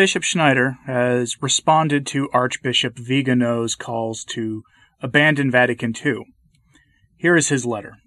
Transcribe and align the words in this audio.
Bishop 0.00 0.22
Schneider 0.22 0.78
has 0.86 1.42
responded 1.42 2.06
to 2.06 2.30
Archbishop 2.32 2.96
Vigano's 2.96 3.74
calls 3.74 4.24
to 4.30 4.62
abandon 5.02 5.50
Vatican 5.50 5.92
II. 5.94 6.24
Here 7.18 7.36
is 7.36 7.50
his 7.50 7.66
letter. 7.66 7.98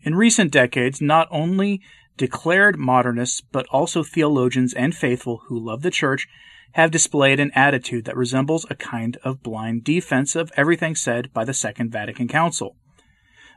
In 0.00 0.16
recent 0.16 0.50
decades, 0.50 1.00
not 1.00 1.28
only 1.30 1.80
declared 2.16 2.80
modernists, 2.80 3.40
but 3.40 3.64
also 3.70 4.02
theologians 4.02 4.74
and 4.74 4.92
faithful 4.92 5.42
who 5.46 5.56
love 5.56 5.82
the 5.82 5.92
Church 5.92 6.26
have 6.72 6.90
displayed 6.90 7.38
an 7.38 7.52
attitude 7.54 8.06
that 8.06 8.16
resembles 8.16 8.66
a 8.68 8.74
kind 8.74 9.18
of 9.22 9.40
blind 9.40 9.84
defense 9.84 10.34
of 10.34 10.50
everything 10.56 10.96
said 10.96 11.32
by 11.32 11.44
the 11.44 11.54
Second 11.54 11.92
Vatican 11.92 12.26
Council. 12.26 12.74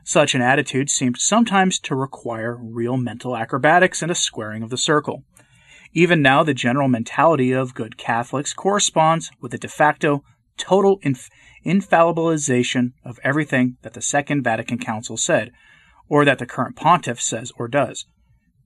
Such 0.04 0.36
an 0.36 0.42
attitude 0.42 0.90
seemed 0.90 1.18
sometimes 1.18 1.80
to 1.80 1.96
require 1.96 2.54
real 2.54 2.96
mental 2.96 3.36
acrobatics 3.36 4.00
and 4.00 4.12
a 4.12 4.14
squaring 4.14 4.62
of 4.62 4.70
the 4.70 4.78
circle. 4.78 5.24
Even 5.96 6.20
now, 6.20 6.42
the 6.42 6.52
general 6.52 6.88
mentality 6.88 7.52
of 7.52 7.72
good 7.72 7.96
Catholics 7.96 8.52
corresponds 8.52 9.30
with 9.40 9.52
the 9.52 9.56
de 9.56 9.66
facto 9.66 10.22
total 10.58 10.98
inf- 11.00 11.30
infallibilization 11.64 12.92
of 13.02 13.18
everything 13.24 13.78
that 13.80 13.94
the 13.94 14.02
Second 14.02 14.42
Vatican 14.42 14.76
Council 14.76 15.16
said, 15.16 15.52
or 16.06 16.26
that 16.26 16.38
the 16.38 16.44
current 16.44 16.76
pontiff 16.76 17.18
says 17.18 17.50
or 17.58 17.66
does. 17.66 18.04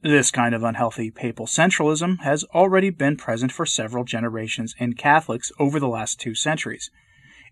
This 0.02 0.32
kind 0.32 0.56
of 0.56 0.64
unhealthy 0.64 1.12
papal 1.12 1.46
centralism 1.46 2.18
has 2.22 2.42
already 2.52 2.90
been 2.90 3.16
present 3.16 3.52
for 3.52 3.64
several 3.64 4.02
generations 4.02 4.74
in 4.78 4.94
Catholics 4.94 5.52
over 5.60 5.78
the 5.78 5.86
last 5.86 6.18
two 6.18 6.34
centuries, 6.34 6.90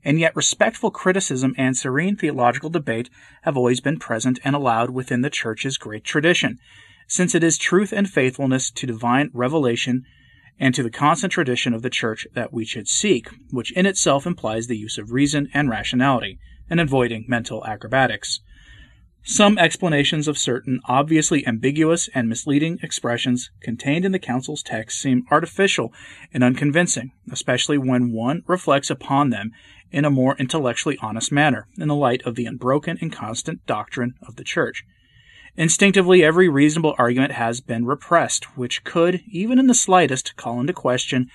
and 0.02 0.18
yet 0.18 0.34
respectful 0.34 0.90
criticism 0.90 1.54
and 1.56 1.76
serene 1.76 2.16
theological 2.16 2.68
debate 2.68 3.10
have 3.42 3.56
always 3.56 3.80
been 3.80 4.01
present 4.01 4.40
and 4.42 4.56
allowed 4.56 4.90
within 4.90 5.20
the 5.20 5.30
Church's 5.30 5.79
great 5.79 6.02
tradition, 6.02 6.59
since 7.09 7.35
it 7.35 7.43
is 7.43 7.59
truth 7.59 7.93
and 7.93 8.09
faithfulness 8.09 8.71
to 8.71 8.87
divine 8.87 9.30
revelation 9.32 10.05
and 10.60 10.74
to 10.74 10.82
the 10.82 10.91
constant 10.91 11.32
tradition 11.32 11.73
of 11.73 11.82
the 11.82 11.91
Church 11.91 12.27
that 12.35 12.52
we 12.52 12.65
should 12.65 12.87
seek, 12.87 13.29
which 13.51 13.73
in 13.73 13.87
itself 13.87 14.27
implies 14.27 14.66
the 14.66 14.77
use 14.77 14.99
of 14.99 15.13
reason 15.13 15.49
and 15.55 15.71
rationality, 15.71 16.38
and 16.69 16.80
avoiding 16.80 17.24
mental 17.27 17.65
acrobatics. 17.65 18.41
Some 19.24 19.59
explanations 19.59 20.27
of 20.27 20.38
certain 20.38 20.80
obviously 20.87 21.47
ambiguous 21.47 22.09
and 22.15 22.29
misleading 22.29 22.79
expressions 22.82 23.51
contained 23.60 24.04
in 24.04 24.13
the 24.13 24.19
Council's 24.19 24.63
text 24.63 25.01
seem 25.01 25.27
artificial 25.30 25.93
and 26.32 26.43
unconvincing, 26.43 27.13
especially 27.30 27.79
when 27.79 28.13
one 28.13 28.43
reflects 28.47 28.91
upon 28.91 29.30
them 29.30 29.52
in 29.91 30.04
a 30.04 30.10
more 30.10 30.37
intellectually 30.38 30.99
honest 31.01 31.32
manner, 31.32 31.69
in 31.79 31.88
the 31.88 31.95
light 31.95 32.23
of 32.23 32.35
the 32.35 32.47
unbroken 32.47 32.99
and 33.01 33.13
constant 33.13 33.65
doctrine 33.66 34.15
of 34.27 34.37
the 34.37 34.45
Church. 34.45 34.85
Instinctively, 35.59 36.23
every 36.23 36.48
reasonable 36.48 36.95
argument 36.98 37.32
has 37.32 37.60
been 37.60 37.84
repressed, 37.84 38.56
which 38.56 38.84
could, 38.84 39.23
even 39.28 39.59
in 39.59 39.66
the 39.66 39.74
slightest, 39.74 40.37
call 40.37 40.60
into 40.60 40.73
question 40.73 41.28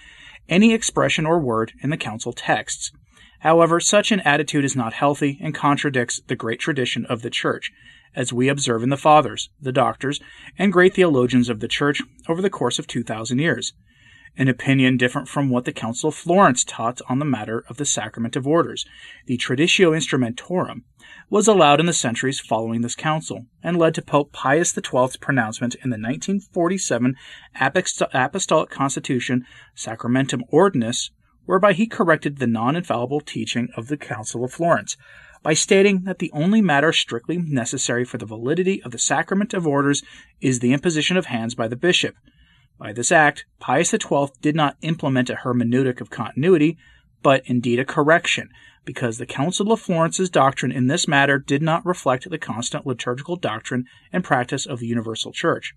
any 0.47 0.73
expression 0.73 1.25
or 1.25 1.41
word 1.41 1.73
in 1.81 1.89
the 1.89 1.97
Council 1.97 2.31
texts. 2.31 2.93
However, 3.41 3.81
such 3.81 4.13
an 4.13 4.21
attitude 4.21 4.63
is 4.63 4.77
not 4.77 4.93
healthy 4.93 5.37
and 5.41 5.53
contradicts 5.53 6.21
the 6.25 6.37
great 6.37 6.61
tradition 6.61 7.05
of 7.07 7.21
the 7.21 7.29
Church, 7.29 7.69
as 8.15 8.31
we 8.31 8.47
observe 8.47 8.81
in 8.81 8.89
the 8.89 8.95
Fathers, 8.95 9.49
the 9.59 9.73
Doctors, 9.73 10.21
and 10.57 10.71
great 10.71 10.93
theologians 10.93 11.49
of 11.49 11.59
the 11.59 11.67
Church 11.67 12.01
over 12.29 12.41
the 12.41 12.49
course 12.49 12.79
of 12.79 12.87
2,000 12.87 13.39
years. 13.39 13.73
An 14.35 14.47
opinion 14.47 14.97
different 14.97 15.27
from 15.27 15.49
what 15.49 15.65
the 15.65 15.71
Council 15.71 16.09
of 16.09 16.15
Florence 16.15 16.63
taught 16.63 17.01
on 17.07 17.19
the 17.19 17.25
matter 17.25 17.63
of 17.69 17.77
the 17.77 17.85
sacrament 17.85 18.35
of 18.35 18.47
orders, 18.47 18.85
the 19.27 19.37
Traditio 19.37 19.91
Instrumentorum, 19.91 20.83
was 21.29 21.47
allowed 21.47 21.79
in 21.79 21.85
the 21.85 21.93
centuries 21.93 22.39
following 22.39 22.81
this 22.81 22.95
council, 22.95 23.45
and 23.61 23.77
led 23.77 23.93
to 23.95 24.01
Pope 24.01 24.31
Pius 24.31 24.73
XII's 24.73 25.17
pronouncement 25.17 25.75
in 25.75 25.89
the 25.89 25.97
1947 25.97 27.15
Apostolic 27.55 28.69
Constitution 28.69 29.45
Sacramentum 29.75 30.41
Ordinis 30.51 31.11
whereby 31.45 31.73
he 31.73 31.87
corrected 31.87 32.37
the 32.37 32.47
non 32.47 32.75
infallible 32.75 33.21
teaching 33.21 33.69
of 33.75 33.87
the 33.87 33.97
Council 33.97 34.43
of 34.43 34.53
Florence 34.53 34.97
by 35.41 35.53
stating 35.53 36.03
that 36.03 36.19
the 36.19 36.31
only 36.33 36.61
matter 36.61 36.93
strictly 36.93 37.37
necessary 37.37 38.05
for 38.05 38.17
the 38.17 38.25
validity 38.25 38.81
of 38.83 38.91
the 38.91 38.97
sacrament 38.97 39.53
of 39.53 39.67
orders 39.67 40.03
is 40.39 40.59
the 40.59 40.73
imposition 40.73 41.17
of 41.17 41.25
hands 41.25 41.53
by 41.53 41.67
the 41.67 41.75
bishop. 41.75 42.15
By 42.77 42.91
this 42.91 43.11
act, 43.11 43.45
Pius 43.59 43.91
XII 43.91 44.27
did 44.41 44.55
not 44.55 44.77
implement 44.81 45.29
a 45.29 45.35
hermeneutic 45.35 46.01
of 46.01 46.09
continuity, 46.09 46.77
but 47.21 47.43
indeed 47.45 47.79
a 47.79 47.85
correction, 47.85 48.49
because 48.83 49.17
the 49.17 49.25
Council 49.25 49.71
of 49.71 49.79
Florence's 49.79 50.29
doctrine 50.29 50.71
in 50.71 50.87
this 50.87 51.07
matter 51.07 51.39
did 51.39 51.61
not 51.61 51.85
reflect 51.85 52.29
the 52.29 52.37
constant 52.37 52.85
liturgical 52.85 53.35
doctrine 53.35 53.85
and 54.11 54.23
practice 54.23 54.65
of 54.65 54.79
the 54.79 54.87
Universal 54.87 55.31
Church. 55.31 55.73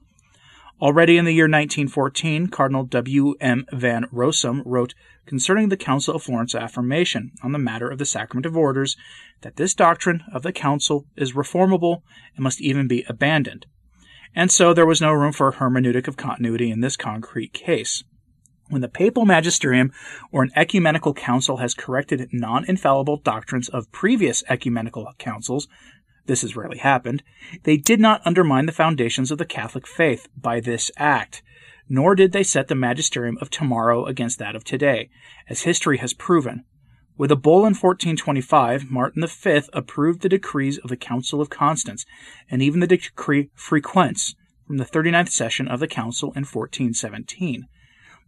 Already 0.80 1.16
in 1.16 1.24
the 1.24 1.32
year 1.32 1.44
1914, 1.44 2.48
Cardinal 2.48 2.84
W. 2.84 3.34
M. 3.40 3.64
van 3.72 4.04
Rossum 4.12 4.62
wrote 4.66 4.94
concerning 5.24 5.70
the 5.70 5.76
Council 5.76 6.14
of 6.14 6.22
Florence 6.22 6.54
affirmation 6.54 7.32
on 7.42 7.52
the 7.52 7.58
matter 7.58 7.88
of 7.88 7.98
the 7.98 8.04
sacrament 8.04 8.44
of 8.44 8.56
orders 8.56 8.94
that 9.40 9.56
this 9.56 9.74
doctrine 9.74 10.22
of 10.34 10.42
the 10.42 10.52
Council 10.52 11.06
is 11.16 11.32
reformable 11.32 12.02
and 12.34 12.44
must 12.44 12.60
even 12.60 12.86
be 12.86 13.04
abandoned. 13.08 13.64
And 14.34 14.50
so 14.50 14.74
there 14.74 14.86
was 14.86 15.00
no 15.00 15.12
room 15.12 15.32
for 15.32 15.48
a 15.48 15.54
hermeneutic 15.54 16.08
of 16.08 16.16
continuity 16.16 16.70
in 16.70 16.80
this 16.80 16.96
concrete 16.96 17.52
case. 17.52 18.04
When 18.68 18.82
the 18.82 18.88
papal 18.88 19.24
magisterium 19.24 19.92
or 20.32 20.42
an 20.42 20.50
ecumenical 20.56 21.14
council 21.14 21.58
has 21.58 21.74
corrected 21.74 22.28
non 22.32 22.64
infallible 22.68 23.18
doctrines 23.18 23.68
of 23.68 23.92
previous 23.92 24.42
ecumenical 24.48 25.08
councils, 25.18 25.68
this 26.26 26.42
has 26.42 26.56
rarely 26.56 26.78
happened, 26.78 27.22
they 27.62 27.76
did 27.76 28.00
not 28.00 28.22
undermine 28.24 28.66
the 28.66 28.72
foundations 28.72 29.30
of 29.30 29.38
the 29.38 29.44
Catholic 29.44 29.86
faith 29.86 30.28
by 30.36 30.58
this 30.58 30.90
act, 30.96 31.42
nor 31.88 32.16
did 32.16 32.32
they 32.32 32.42
set 32.42 32.66
the 32.66 32.74
magisterium 32.74 33.38
of 33.40 33.50
tomorrow 33.50 34.04
against 34.04 34.40
that 34.40 34.56
of 34.56 34.64
today, 34.64 35.08
as 35.48 35.62
history 35.62 35.98
has 35.98 36.12
proven. 36.12 36.64
With 37.18 37.30
a 37.30 37.36
bull 37.36 37.60
in 37.60 37.74
1425, 37.74 38.90
Martin 38.90 39.26
V 39.26 39.60
approved 39.72 40.20
the 40.20 40.28
decrees 40.28 40.78
of 40.78 40.90
the 40.90 40.96
Council 40.96 41.40
of 41.40 41.50
Constance, 41.50 42.04
and 42.50 42.62
even 42.62 42.80
the 42.80 42.86
decree 42.86 43.50
Frequens 43.54 44.34
from 44.66 44.76
the 44.76 44.84
39th 44.84 45.30
session 45.30 45.68
of 45.68 45.80
the 45.80 45.88
Council 45.88 46.28
in 46.28 46.44
1417. 46.44 47.66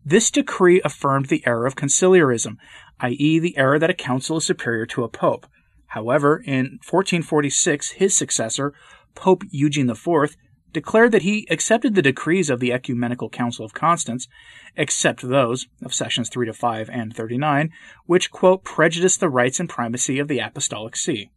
This 0.04 0.30
decree 0.30 0.80
affirmed 0.84 1.26
the 1.26 1.42
error 1.46 1.66
of 1.66 1.76
conciliarism, 1.76 2.56
i.e., 3.00 3.38
the 3.38 3.56
error 3.58 3.78
that 3.78 3.90
a 3.90 3.94
council 3.94 4.38
is 4.38 4.46
superior 4.46 4.86
to 4.86 5.04
a 5.04 5.08
pope, 5.08 5.46
However, 5.88 6.42
in 6.44 6.78
1446, 6.84 7.92
his 7.92 8.14
successor, 8.14 8.74
Pope 9.14 9.42
Eugene 9.50 9.88
IV, 9.88 10.36
declared 10.72 11.12
that 11.12 11.22
he 11.22 11.46
accepted 11.50 11.94
the 11.94 12.02
decrees 12.02 12.50
of 12.50 12.60
the 12.60 12.72
Ecumenical 12.72 13.28
Council 13.28 13.64
of 13.64 13.74
Constance, 13.74 14.28
except 14.76 15.22
those 15.22 15.66
of 15.82 15.94
sessions 15.94 16.28
3 16.28 16.46
to 16.46 16.52
5 16.52 16.90
and 16.90 17.14
39, 17.14 17.70
which, 18.06 18.30
quote, 18.30 18.64
prejudiced 18.64 19.20
the 19.20 19.28
rights 19.28 19.58
and 19.58 19.68
primacy 19.68 20.18
of 20.18 20.28
the 20.28 20.38
Apostolic 20.38 20.96
See. 20.96 21.30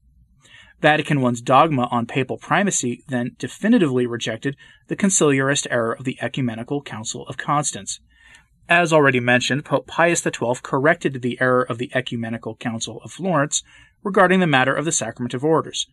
Vatican 0.81 1.23
I's 1.23 1.41
dogma 1.41 1.87
on 1.91 2.07
papal 2.07 2.37
primacy 2.37 3.03
then 3.07 3.35
definitively 3.37 4.07
rejected 4.07 4.57
the 4.87 4.95
conciliarist 4.95 5.67
error 5.69 5.93
of 5.93 6.05
the 6.05 6.17
Ecumenical 6.21 6.81
Council 6.81 7.27
of 7.27 7.37
Constance. 7.37 7.99
As 8.67 8.91
already 8.91 9.19
mentioned, 9.19 9.65
Pope 9.65 9.85
Pius 9.85 10.23
XII 10.23 10.55
corrected 10.63 11.21
the 11.21 11.39
error 11.39 11.61
of 11.61 11.77
the 11.77 11.91
Ecumenical 11.93 12.55
Council 12.55 12.99
of 13.03 13.11
Florence 13.11 13.63
regarding 14.03 14.39
the 14.39 14.47
matter 14.47 14.73
of 14.73 14.85
the 14.85 14.91
sacrament 14.91 15.33
of 15.33 15.43
orders. 15.43 15.87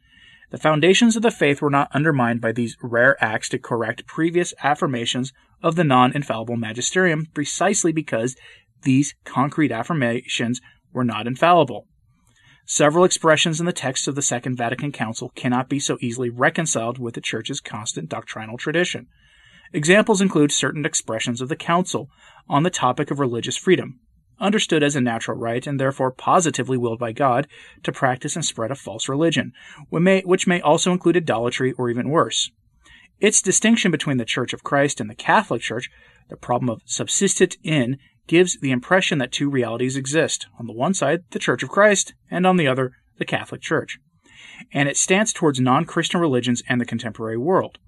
The 0.50 0.58
foundations 0.58 1.14
of 1.14 1.22
the 1.22 1.30
faith 1.30 1.60
were 1.60 1.70
not 1.70 1.94
undermined 1.94 2.40
by 2.40 2.52
these 2.52 2.76
rare 2.82 3.22
acts 3.22 3.50
to 3.50 3.58
correct 3.58 4.06
previous 4.06 4.54
affirmations 4.62 5.32
of 5.62 5.76
the 5.76 5.84
non 5.84 6.12
infallible 6.14 6.56
magisterium 6.56 7.26
precisely 7.34 7.92
because 7.92 8.36
these 8.82 9.14
concrete 9.24 9.72
affirmations 9.72 10.60
were 10.92 11.04
not 11.04 11.26
infallible. 11.26 11.86
Several 12.64 13.04
expressions 13.04 13.60
in 13.60 13.66
the 13.66 13.72
text 13.72 14.08
of 14.08 14.14
the 14.14 14.22
Second 14.22 14.56
Vatican 14.56 14.92
Council 14.92 15.32
cannot 15.34 15.68
be 15.68 15.80
so 15.80 15.98
easily 16.00 16.30
reconciled 16.30 16.98
with 16.98 17.14
the 17.14 17.20
Church's 17.20 17.60
constant 17.60 18.08
doctrinal 18.08 18.58
tradition. 18.58 19.06
Examples 19.72 20.20
include 20.20 20.52
certain 20.52 20.86
expressions 20.86 21.40
of 21.40 21.48
the 21.48 21.56
Council 21.56 22.08
on 22.48 22.62
the 22.62 22.70
topic 22.70 23.10
of 23.10 23.18
religious 23.18 23.56
freedom, 23.56 24.00
understood 24.40 24.82
as 24.82 24.96
a 24.96 25.00
natural 25.00 25.36
right 25.36 25.66
and 25.66 25.78
therefore 25.78 26.10
positively 26.10 26.76
willed 26.76 26.98
by 26.98 27.12
God 27.12 27.46
to 27.82 27.92
practice 27.92 28.36
and 28.36 28.44
spread 28.44 28.70
a 28.70 28.76
false 28.76 29.08
religion, 29.08 29.52
which 29.90 30.46
may 30.46 30.60
also 30.60 30.92
include 30.92 31.16
idolatry 31.16 31.72
or 31.72 31.90
even 31.90 32.10
worse. 32.10 32.50
Its 33.20 33.42
distinction 33.42 33.90
between 33.90 34.16
the 34.16 34.24
Church 34.24 34.52
of 34.52 34.62
Christ 34.62 35.00
and 35.00 35.10
the 35.10 35.14
Catholic 35.14 35.62
Church, 35.62 35.90
the 36.28 36.36
problem 36.36 36.68
of 36.70 36.84
subsistit 36.84 37.56
in, 37.64 37.98
gives 38.28 38.58
the 38.60 38.70
impression 38.70 39.18
that 39.18 39.32
two 39.32 39.50
realities 39.50 39.96
exist 39.96 40.46
on 40.58 40.66
the 40.66 40.72
one 40.72 40.94
side, 40.94 41.24
the 41.30 41.38
Church 41.38 41.62
of 41.62 41.68
Christ, 41.68 42.14
and 42.30 42.46
on 42.46 42.56
the 42.56 42.68
other, 42.68 42.92
the 43.18 43.24
Catholic 43.24 43.60
Church. 43.60 43.98
And 44.72 44.88
it 44.88 44.96
stands 44.96 45.32
towards 45.32 45.58
non 45.58 45.84
Christian 45.84 46.20
religions 46.20 46.62
and 46.68 46.80
the 46.80 46.84
contemporary 46.84 47.38
world. 47.38 47.78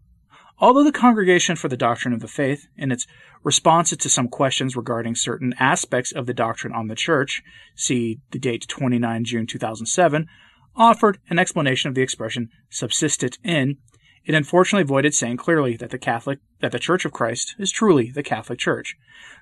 Although 0.62 0.84
the 0.84 0.92
Congregation 0.92 1.56
for 1.56 1.68
the 1.68 1.76
Doctrine 1.76 2.12
of 2.12 2.20
the 2.20 2.28
Faith, 2.28 2.68
in 2.76 2.92
its 2.92 3.06
responses 3.42 3.96
to 3.98 4.10
some 4.10 4.28
questions 4.28 4.76
regarding 4.76 5.14
certain 5.14 5.54
aspects 5.58 6.12
of 6.12 6.26
the 6.26 6.34
doctrine 6.34 6.74
on 6.74 6.88
the 6.88 6.94
Church, 6.94 7.42
see 7.74 8.20
the 8.30 8.38
date 8.38 8.68
29 8.68 9.24
June 9.24 9.46
2007, 9.46 10.28
offered 10.76 11.18
an 11.30 11.38
explanation 11.38 11.88
of 11.88 11.94
the 11.94 12.02
expression 12.02 12.50
subsistit 12.70 13.38
in, 13.42 13.78
It 14.26 14.34
unfortunately 14.34 14.82
avoided 14.82 15.14
saying 15.14 15.38
clearly 15.38 15.78
that 15.78 15.88
the 15.88 15.98
Catholic 15.98 16.40
that 16.60 16.72
the 16.72 16.78
Church 16.78 17.06
of 17.06 17.12
Christ 17.12 17.54
is 17.58 17.72
truly 17.72 18.10
the 18.10 18.22
Catholic 18.22 18.58
Church. 18.58 18.96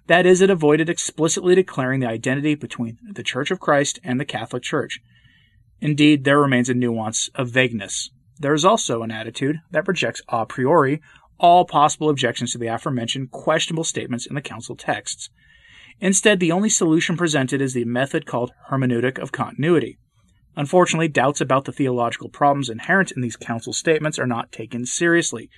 That 0.07 0.25
is, 0.25 0.41
it 0.41 0.51
avoided 0.51 0.89
explicitly 0.89 1.57
declaring 1.57 1.99
the 1.99 2.09
identity 2.09 2.55
between 2.55 2.97
the 3.03 3.25
Church 3.25 3.51
of 3.51 3.59
Christ 3.59 3.99
and 4.05 4.21
the 4.21 4.25
Catholic 4.25 4.63
Church. 4.63 5.01
Indeed, 5.81 6.23
there 6.23 6.41
remains 6.41 6.69
a 6.69 6.75
nuance 6.75 7.29
of 7.35 7.51
vagueness. 7.51 8.11
There 8.41 8.55
is 8.55 8.65
also 8.65 9.03
an 9.03 9.11
attitude 9.11 9.57
that 9.71 9.89
rejects 9.89 10.23
a 10.29 10.47
priori 10.47 11.01
all 11.39 11.65
possible 11.65 12.09
objections 12.09 12.53
to 12.53 12.59
the 12.59 12.67
aforementioned 12.67 13.31
questionable 13.31 13.85
statements 13.85 14.27
in 14.27 14.35
the 14.35 14.43
Council 14.43 14.77
texts. 14.77 15.31
Instead, 16.01 16.39
the 16.41 16.53
only 16.53 16.69
solution 16.69 17.17
presented 17.17 17.61
is 17.61 17.75
the 17.75 17.85
method 17.85 18.27
called 18.27 18.53
hermeneutic 18.71 19.19
of 19.19 19.33
continuity. 19.33 19.99
Unfortunately, 20.57 21.09
doubts 21.09 21.41
about 21.41 21.65
the 21.65 21.73
theological 21.73 22.29
problems 22.29 22.69
inherent 22.69 23.13
in 23.13 23.23
these 23.23 23.37
council 23.37 23.73
statements 23.73 24.19
are 24.19 24.27
not 24.27 24.51
taken 24.51 24.87
seriously. 24.87 25.51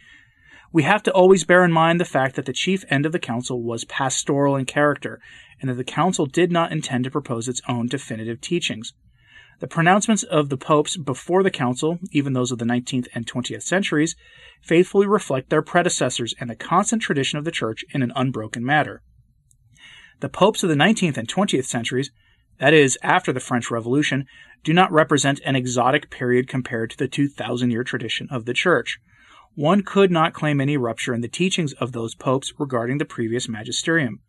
We 0.72 0.82
have 0.84 1.02
to 1.04 1.12
always 1.12 1.44
bear 1.44 1.64
in 1.64 1.72
mind 1.72 1.98
the 1.98 2.04
fact 2.04 2.36
that 2.36 2.46
the 2.46 2.52
chief 2.52 2.84
end 2.90 3.04
of 3.04 3.12
the 3.12 3.18
council 3.18 3.62
was 3.62 3.84
pastoral 3.86 4.56
in 4.56 4.66
character, 4.66 5.20
and 5.60 5.68
that 5.68 5.74
the 5.74 5.84
council 5.84 6.26
did 6.26 6.52
not 6.52 6.72
intend 6.72 7.04
to 7.04 7.10
propose 7.10 7.48
its 7.48 7.62
own 7.66 7.86
definitive 7.86 8.40
teachings. 8.40 8.92
The 9.60 9.68
pronouncements 9.68 10.22
of 10.22 10.48
the 10.48 10.56
popes 10.56 10.96
before 10.96 11.42
the 11.42 11.50
council, 11.50 11.98
even 12.12 12.32
those 12.32 12.50
of 12.50 12.58
the 12.58 12.64
19th 12.64 13.08
and 13.14 13.26
20th 13.26 13.62
centuries, 13.62 14.16
faithfully 14.62 15.06
reflect 15.06 15.50
their 15.50 15.62
predecessors 15.62 16.34
and 16.40 16.48
the 16.48 16.56
constant 16.56 17.02
tradition 17.02 17.38
of 17.38 17.44
the 17.44 17.50
Church 17.50 17.84
in 17.90 18.02
an 18.02 18.12
unbroken 18.16 18.64
manner. 18.64 19.02
The 20.20 20.30
popes 20.30 20.62
of 20.62 20.70
the 20.70 20.74
19th 20.74 21.18
and 21.18 21.28
20th 21.28 21.66
centuries 21.66 22.10
that 22.58 22.74
is, 22.74 22.98
after 23.02 23.32
the 23.32 23.40
French 23.40 23.70
Revolution, 23.70 24.26
do 24.64 24.72
not 24.72 24.92
represent 24.92 25.40
an 25.44 25.56
exotic 25.56 26.10
period 26.10 26.46
compared 26.46 26.90
to 26.90 26.96
the 26.96 27.08
2,000 27.08 27.70
year 27.70 27.84
tradition 27.84 28.28
of 28.30 28.44
the 28.44 28.54
Church. 28.54 28.98
One 29.54 29.82
could 29.82 30.10
not 30.10 30.34
claim 30.34 30.60
any 30.60 30.76
rupture 30.76 31.14
in 31.14 31.22
the 31.22 31.28
teachings 31.28 31.72
of 31.74 31.92
those 31.92 32.14
popes 32.14 32.52
regarding 32.58 32.98
the 32.98 33.04
previous 33.04 33.48
magisterium. 33.48 34.20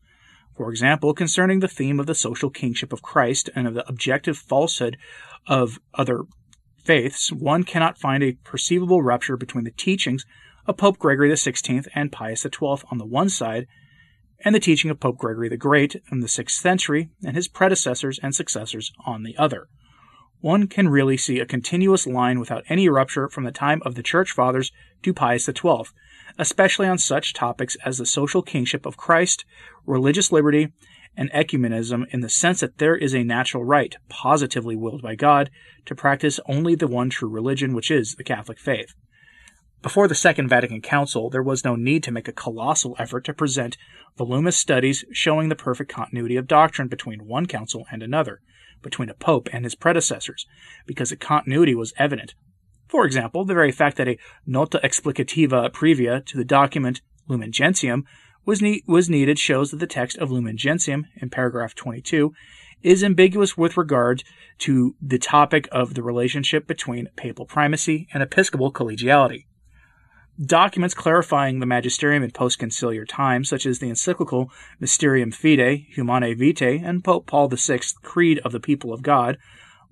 For 0.55 0.69
example, 0.69 1.13
concerning 1.13 1.59
the 1.59 1.67
theme 1.67 1.99
of 1.99 2.05
the 2.05 2.15
social 2.15 2.49
kingship 2.49 2.91
of 2.91 3.01
Christ 3.01 3.49
and 3.55 3.67
of 3.67 3.73
the 3.73 3.87
objective 3.87 4.37
falsehood 4.37 4.97
of 5.47 5.79
other 5.93 6.23
faiths, 6.83 7.31
one 7.31 7.63
cannot 7.63 7.97
find 7.97 8.23
a 8.23 8.37
perceivable 8.43 9.01
rupture 9.01 9.37
between 9.37 9.63
the 9.63 9.71
teachings 9.71 10.25
of 10.65 10.77
Pope 10.77 10.99
Gregory 10.99 11.31
XVI 11.31 11.87
and 11.95 12.11
Pius 12.11 12.41
XII 12.41 12.83
on 12.91 12.97
the 12.97 13.05
one 13.05 13.29
side 13.29 13.67
and 14.43 14.53
the 14.55 14.59
teaching 14.59 14.91
of 14.91 14.99
Pope 14.99 15.17
Gregory 15.17 15.49
the 15.49 15.57
Great 15.57 15.95
in 16.11 16.19
the 16.19 16.27
6th 16.27 16.51
century 16.51 17.09
and 17.23 17.35
his 17.35 17.47
predecessors 17.47 18.19
and 18.21 18.35
successors 18.35 18.91
on 19.05 19.23
the 19.23 19.37
other. 19.37 19.67
One 20.39 20.67
can 20.67 20.89
really 20.89 21.17
see 21.17 21.39
a 21.39 21.45
continuous 21.45 22.07
line 22.07 22.39
without 22.39 22.63
any 22.67 22.89
rupture 22.89 23.29
from 23.29 23.43
the 23.43 23.51
time 23.51 23.81
of 23.85 23.95
the 23.95 24.03
Church 24.03 24.31
Fathers 24.31 24.71
to 25.03 25.13
Pius 25.13 25.45
XII, 25.45 25.83
especially 26.37 26.87
on 26.87 26.97
such 26.97 27.33
topics 27.33 27.77
as 27.85 27.97
the 27.97 28.05
social 28.05 28.41
kingship 28.41 28.85
of 28.85 28.97
Christ, 28.97 29.45
religious 29.85 30.31
liberty, 30.31 30.73
and 31.15 31.31
ecumenism 31.31 32.05
in 32.11 32.21
the 32.21 32.29
sense 32.29 32.61
that 32.61 32.77
there 32.77 32.95
is 32.95 33.13
a 33.13 33.23
natural 33.23 33.63
right, 33.63 33.95
positively 34.09 34.75
willed 34.75 35.01
by 35.01 35.15
God, 35.15 35.49
to 35.85 35.95
practice 35.95 36.39
only 36.47 36.75
the 36.75 36.87
one 36.87 37.09
true 37.09 37.29
religion, 37.29 37.73
which 37.73 37.91
is 37.91 38.15
the 38.15 38.23
Catholic 38.23 38.59
faith. 38.59 38.93
Before 39.81 40.07
the 40.07 40.15
Second 40.15 40.47
Vatican 40.47 40.81
Council, 40.81 41.29
there 41.29 41.41
was 41.41 41.65
no 41.65 41.75
need 41.75 42.03
to 42.03 42.11
make 42.11 42.27
a 42.27 42.33
colossal 42.33 42.95
effort 42.99 43.25
to 43.25 43.33
present 43.33 43.77
voluminous 44.15 44.57
studies 44.57 45.03
showing 45.11 45.49
the 45.49 45.55
perfect 45.55 45.91
continuity 45.91 46.35
of 46.35 46.47
doctrine 46.47 46.87
between 46.87 47.27
one 47.27 47.47
council 47.47 47.85
and 47.91 48.03
another, 48.03 48.41
between 48.83 49.09
a 49.09 49.15
pope 49.15 49.49
and 49.51 49.65
his 49.65 49.75
predecessors, 49.75 50.45
because 50.85 51.09
the 51.09 51.15
continuity 51.15 51.73
was 51.73 51.93
evident. 51.97 52.35
For 52.91 53.05
example, 53.05 53.45
the 53.45 53.53
very 53.53 53.71
fact 53.71 53.95
that 53.97 54.09
a 54.09 54.17
nota 54.45 54.77
explicativa 54.83 55.69
previa 55.69 56.25
to 56.25 56.37
the 56.37 56.43
document 56.43 56.99
Lumen 57.29 57.53
Gentium 57.53 58.03
was, 58.45 58.61
ne- 58.61 58.83
was 58.85 59.09
needed 59.09 59.39
shows 59.39 59.71
that 59.71 59.77
the 59.77 59.87
text 59.87 60.17
of 60.17 60.29
Lumen 60.29 60.57
Gentium, 60.57 61.07
in 61.15 61.29
paragraph 61.29 61.73
22, 61.73 62.33
is 62.83 63.01
ambiguous 63.01 63.55
with 63.55 63.77
regard 63.77 64.25
to 64.57 64.93
the 65.01 65.17
topic 65.17 65.69
of 65.71 65.93
the 65.93 66.03
relationship 66.03 66.67
between 66.67 67.07
papal 67.15 67.45
primacy 67.45 68.09
and 68.13 68.21
episcopal 68.21 68.73
collegiality. 68.73 69.45
Documents 70.45 70.93
clarifying 70.93 71.61
the 71.61 71.65
magisterium 71.65 72.23
in 72.23 72.31
post-conciliar 72.31 73.07
times, 73.07 73.47
such 73.47 73.65
as 73.65 73.79
the 73.79 73.89
encyclical 73.89 74.51
Mysterium 74.81 75.31
Fidei, 75.31 75.87
Humanae 75.95 76.33
Vitae, 76.33 76.81
and 76.83 77.05
Pope 77.05 77.25
Paul 77.25 77.47
VI's 77.47 77.93
Creed 78.01 78.39
of 78.39 78.51
the 78.51 78.59
People 78.59 78.91
of 78.91 79.01
God, 79.01 79.37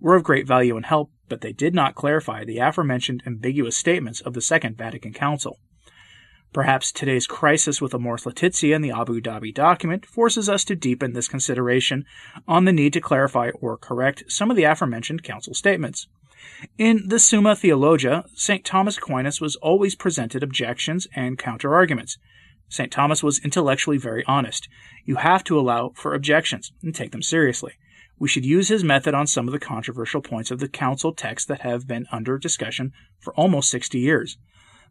were 0.01 0.15
of 0.15 0.23
great 0.25 0.45
value 0.45 0.75
and 0.75 0.85
help, 0.85 1.11
but 1.29 1.41
they 1.41 1.53
did 1.53 1.73
not 1.73 1.95
clarify 1.95 2.43
the 2.43 2.57
aforementioned 2.57 3.23
ambiguous 3.25 3.77
statements 3.77 4.19
of 4.21 4.33
the 4.33 4.41
Second 4.41 4.77
Vatican 4.77 5.13
Council. 5.13 5.59
Perhaps 6.51 6.91
today's 6.91 7.27
crisis 7.27 7.79
with 7.79 7.93
Amoris 7.93 8.25
Laetitia 8.25 8.75
and 8.75 8.83
the 8.83 8.91
Abu 8.91 9.21
Dhabi 9.21 9.53
document 9.53 10.05
forces 10.05 10.49
us 10.49 10.65
to 10.65 10.75
deepen 10.75 11.13
this 11.13 11.27
consideration 11.27 12.05
on 12.47 12.65
the 12.65 12.73
need 12.73 12.93
to 12.93 13.01
clarify 13.01 13.51
or 13.61 13.77
correct 13.77 14.23
some 14.27 14.49
of 14.49 14.57
the 14.57 14.63
aforementioned 14.63 15.23
council 15.23 15.53
statements. 15.53 16.07
In 16.77 17.07
the 17.07 17.19
Summa 17.19 17.55
Theologia, 17.55 18.25
St. 18.33 18.65
Thomas 18.65 18.97
Aquinas 18.97 19.39
was 19.39 19.57
always 19.57 19.93
presented 19.93 20.41
objections 20.41 21.07
and 21.15 21.37
counterarguments. 21.37 22.17
St. 22.67 22.91
Thomas 22.91 23.21
was 23.21 23.43
intellectually 23.43 23.97
very 23.97 24.23
honest. 24.25 24.67
You 25.05 25.17
have 25.17 25.43
to 25.45 25.59
allow 25.59 25.91
for 25.95 26.15
objections 26.15 26.71
and 26.81 26.95
take 26.95 27.11
them 27.11 27.21
seriously. 27.21 27.73
We 28.19 28.27
should 28.27 28.45
use 28.45 28.67
his 28.67 28.83
method 28.83 29.13
on 29.13 29.27
some 29.27 29.47
of 29.47 29.53
the 29.53 29.59
controversial 29.59 30.21
points 30.21 30.51
of 30.51 30.59
the 30.59 30.67
council 30.67 31.13
texts 31.13 31.47
that 31.47 31.61
have 31.61 31.87
been 31.87 32.05
under 32.11 32.37
discussion 32.37 32.91
for 33.19 33.33
almost 33.35 33.69
60 33.69 33.97
years. 33.97 34.37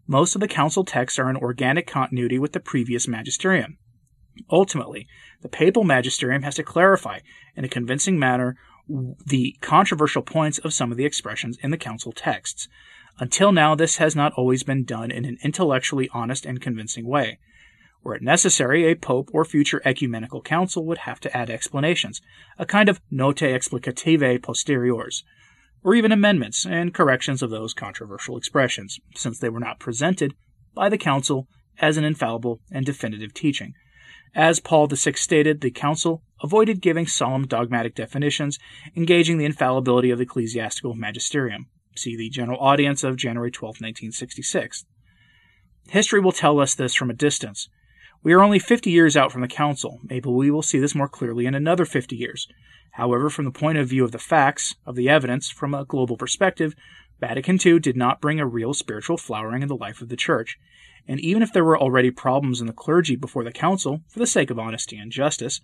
Most 0.06 0.34
of 0.34 0.40
the 0.40 0.48
council 0.48 0.84
texts 0.84 1.18
are 1.18 1.28
in 1.28 1.36
organic 1.36 1.86
continuity 1.86 2.38
with 2.38 2.54
the 2.54 2.60
previous 2.60 3.06
magisterium. 3.06 3.76
Ultimately, 4.50 5.06
the 5.42 5.48
papal 5.48 5.84
magisterium 5.84 6.42
has 6.42 6.54
to 6.54 6.62
clarify 6.62 7.20
in 7.54 7.64
a 7.64 7.68
convincing 7.68 8.18
manner 8.18 8.56
the 9.26 9.56
controversial 9.60 10.22
points 10.22 10.58
of 10.58 10.72
some 10.72 10.90
of 10.90 10.96
the 10.96 11.04
expressions 11.04 11.58
in 11.62 11.70
the 11.70 11.76
council 11.76 12.12
texts. 12.12 12.68
Until 13.18 13.52
now, 13.52 13.74
this 13.74 13.96
has 13.96 14.16
not 14.16 14.32
always 14.34 14.62
been 14.62 14.84
done 14.84 15.10
in 15.10 15.26
an 15.26 15.36
intellectually 15.42 16.08
honest 16.14 16.46
and 16.46 16.60
convincing 16.60 17.06
way. 17.06 17.38
Were 18.02 18.14
it 18.14 18.22
necessary, 18.22 18.86
a 18.86 18.94
pope 18.94 19.30
or 19.32 19.44
future 19.44 19.82
ecumenical 19.84 20.40
council 20.40 20.84
would 20.86 20.98
have 20.98 21.20
to 21.20 21.36
add 21.36 21.50
explanations, 21.50 22.20
a 22.58 22.64
kind 22.64 22.88
of 22.88 23.00
notae 23.12 23.54
explicative 23.54 24.40
posteriores, 24.40 25.22
or 25.82 25.94
even 25.94 26.12
amendments 26.12 26.64
and 26.64 26.94
corrections 26.94 27.42
of 27.42 27.50
those 27.50 27.74
controversial 27.74 28.36
expressions, 28.36 28.98
since 29.14 29.38
they 29.38 29.48
were 29.48 29.60
not 29.60 29.78
presented 29.78 30.34
by 30.74 30.88
the 30.88 30.98
council 30.98 31.48
as 31.80 31.96
an 31.96 32.04
infallible 32.04 32.60
and 32.70 32.86
definitive 32.86 33.34
teaching. 33.34 33.74
As 34.34 34.60
Paul 34.60 34.86
VI 34.88 35.12
stated, 35.12 35.60
the 35.60 35.70
Council 35.70 36.22
avoided 36.42 36.82
giving 36.82 37.06
solemn 37.06 37.46
dogmatic 37.46 37.94
definitions, 37.94 38.58
engaging 38.94 39.38
the 39.38 39.44
infallibility 39.44 40.10
of 40.10 40.18
the 40.18 40.24
ecclesiastical 40.24 40.94
magisterium. 40.94 41.66
See 41.96 42.16
the 42.16 42.30
General 42.30 42.60
Audience 42.60 43.02
of 43.02 43.16
January 43.16 43.50
12, 43.50 43.80
1966. 43.80 44.84
History 45.88 46.20
will 46.20 46.32
tell 46.32 46.60
us 46.60 46.74
this 46.74 46.94
from 46.94 47.10
a 47.10 47.14
distance. 47.14 47.68
We 48.24 48.32
are 48.32 48.42
only 48.42 48.58
50 48.58 48.90
years 48.90 49.16
out 49.16 49.30
from 49.30 49.42
the 49.42 49.48
Council. 49.48 50.00
Maybe 50.02 50.28
we 50.28 50.50
will 50.50 50.62
see 50.62 50.80
this 50.80 50.94
more 50.94 51.08
clearly 51.08 51.46
in 51.46 51.54
another 51.54 51.84
50 51.84 52.16
years. 52.16 52.48
However, 52.92 53.30
from 53.30 53.44
the 53.44 53.52
point 53.52 53.78
of 53.78 53.88
view 53.88 54.02
of 54.02 54.10
the 54.10 54.18
facts, 54.18 54.74
of 54.84 54.96
the 54.96 55.08
evidence, 55.08 55.50
from 55.50 55.72
a 55.72 55.84
global 55.84 56.16
perspective, 56.16 56.74
Vatican 57.20 57.60
II 57.64 57.78
did 57.78 57.96
not 57.96 58.20
bring 58.20 58.40
a 58.40 58.46
real 58.46 58.74
spiritual 58.74 59.18
flowering 59.18 59.62
in 59.62 59.68
the 59.68 59.76
life 59.76 60.02
of 60.02 60.08
the 60.08 60.16
Church. 60.16 60.58
And 61.06 61.20
even 61.20 61.42
if 61.42 61.52
there 61.52 61.64
were 61.64 61.78
already 61.78 62.10
problems 62.10 62.60
in 62.60 62.66
the 62.66 62.72
clergy 62.72 63.14
before 63.14 63.44
the 63.44 63.52
Council, 63.52 64.00
for 64.08 64.18
the 64.18 64.26
sake 64.26 64.50
of 64.50 64.58
honesty 64.58 64.96
and 64.96 65.12
justice, 65.12 65.60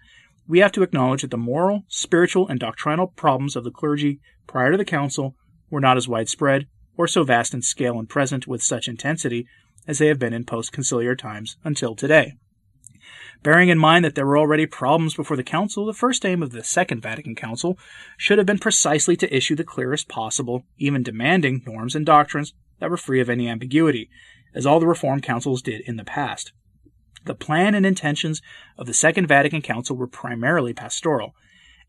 we 0.47 0.61
have 0.61 0.73
to 0.73 0.83
acknowledge 0.83 1.23
that 1.23 1.33
the 1.33 1.37
moral, 1.37 1.85
spiritual, 1.89 2.47
and 2.47 2.61
doctrinal 2.61 3.09
problems 3.09 3.57
of 3.57 3.65
the 3.65 3.73
clergy 3.73 4.21
prior 4.47 4.71
to 4.71 4.77
the 4.79 4.85
Council 4.85 5.35
were 5.71 5.81
not 5.81 5.97
as 5.97 6.07
widespread 6.07 6.69
or 6.97 7.09
so 7.09 7.25
vast 7.25 7.53
in 7.53 7.63
scale 7.63 7.99
and 7.99 8.09
present 8.09 8.47
with 8.47 8.63
such 8.63 8.87
intensity 8.87 9.49
as 9.89 9.99
they 9.99 10.07
have 10.07 10.21
been 10.21 10.33
in 10.33 10.45
post 10.45 10.73
conciliar 10.73 11.19
times 11.19 11.57
until 11.65 11.97
today. 11.97 12.35
Bearing 13.45 13.69
in 13.69 13.79
mind 13.79 14.07
that 14.07 14.15
there 14.15 14.25
were 14.25 14.39
already 14.39 14.65
problems 14.65 15.15
before 15.15 15.37
the 15.37 15.45
Council, 15.45 15.85
the 15.85 15.93
first 15.93 16.25
aim 16.25 16.43
of 16.43 16.53
the 16.53 16.65
Second 16.65 17.03
Vatican 17.03 17.35
Council 17.35 17.79
should 18.17 18.39
have 18.39 18.47
been 18.47 18.59
precisely 18.59 19.19
to 19.19 19.37
issue 19.37 19.55
the 19.55 19.63
clearest 19.63 20.09
possible, 20.09 20.65
even 20.79 21.03
demanding, 21.03 21.63
norms 21.67 21.95
and 21.95 22.07
doctrines 22.07 22.55
that 22.81 22.89
were 22.89 22.97
free 22.97 23.21
of 23.21 23.29
any 23.29 23.47
ambiguity, 23.47 24.09
as 24.55 24.65
all 24.65 24.81
the 24.81 24.87
Reformed 24.87 25.23
councils 25.23 25.61
did 25.61 25.83
in 25.83 25.97
the 25.97 26.05
past. 26.05 26.53
The 27.27 27.35
plan 27.35 27.75
and 27.75 27.85
intentions 27.85 28.41
of 28.79 28.87
the 28.87 28.95
Second 28.95 29.27
Vatican 29.27 29.61
Council 29.61 29.95
were 29.95 30.07
primarily 30.07 30.73
pastoral. 30.73 31.35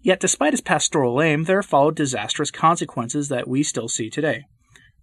Yet, 0.01 0.19
despite 0.19 0.51
its 0.51 0.61
pastoral 0.61 1.21
aim, 1.21 1.45
there 1.45 1.63
followed 1.63 1.95
disastrous 1.95 2.51
consequences 2.51 3.29
that 3.29 3.47
we 3.47 3.63
still 3.63 3.87
see 3.87 4.09
today. 4.09 4.43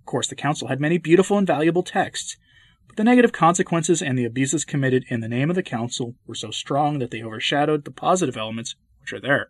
Of 0.01 0.05
course, 0.05 0.29
the 0.29 0.37
Council 0.37 0.69
had 0.69 0.81
many 0.81 0.99
beautiful 0.99 1.39
and 1.39 1.47
valuable 1.47 1.83
texts, 1.83 2.37
but 2.93 2.99
the 2.99 3.05
negative 3.05 3.33
consequences 3.33 4.03
and 4.03 4.19
the 4.19 4.27
abuses 4.27 4.67
committed 4.67 5.07
in 5.09 5.21
the 5.21 5.29
name 5.29 5.49
of 5.49 5.57
the 5.57 5.63
Council 5.63 6.15
were 6.27 6.35
so 6.35 6.51
strong 6.51 6.99
that 6.99 7.11
they 7.11 7.23
overshadowed 7.23 7.87
the 7.87 7.91
positive 7.91 8.37
elements 8.37 8.75
which 9.01 9.15
are 9.15 9.21
there. 9.21 9.49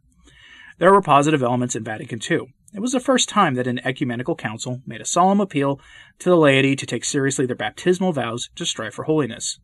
There 0.78 0.92
were 0.92 1.02
positive 1.02 1.42
elements 1.42 1.74
in 1.74 1.82
Vatican 1.82 2.20
II. 2.20 2.54
It 2.72 2.78
was 2.78 2.92
the 2.92 3.00
first 3.00 3.28
time 3.28 3.54
that 3.54 3.66
an 3.66 3.80
ecumenical 3.80 4.36
council 4.36 4.80
made 4.86 5.00
a 5.00 5.04
solemn 5.04 5.40
appeal 5.40 5.80
to 6.20 6.30
the 6.30 6.36
laity 6.36 6.76
to 6.76 6.86
take 6.86 7.04
seriously 7.04 7.44
their 7.44 7.56
baptismal 7.56 8.12
vows 8.12 8.48
to 8.54 8.64
strive 8.64 8.94
for 8.94 9.06
holiness. 9.06 9.58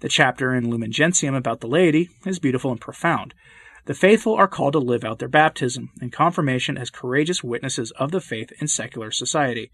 The 0.00 0.10
chapter 0.10 0.54
in 0.54 0.68
Lumen 0.68 0.92
Gentium 0.92 1.34
about 1.34 1.60
the 1.60 1.68
laity 1.68 2.10
is 2.26 2.38
beautiful 2.38 2.70
and 2.70 2.82
profound. 2.82 3.32
The 3.86 3.94
faithful 3.94 4.34
are 4.34 4.46
called 4.46 4.74
to 4.74 4.78
live 4.78 5.04
out 5.04 5.20
their 5.20 5.28
baptism 5.28 5.88
and 6.02 6.12
confirmation 6.12 6.76
as 6.76 6.90
courageous 6.90 7.42
witnesses 7.42 7.92
of 7.92 8.10
the 8.10 8.20
faith 8.20 8.52
in 8.60 8.68
secular 8.68 9.10
society. 9.10 9.70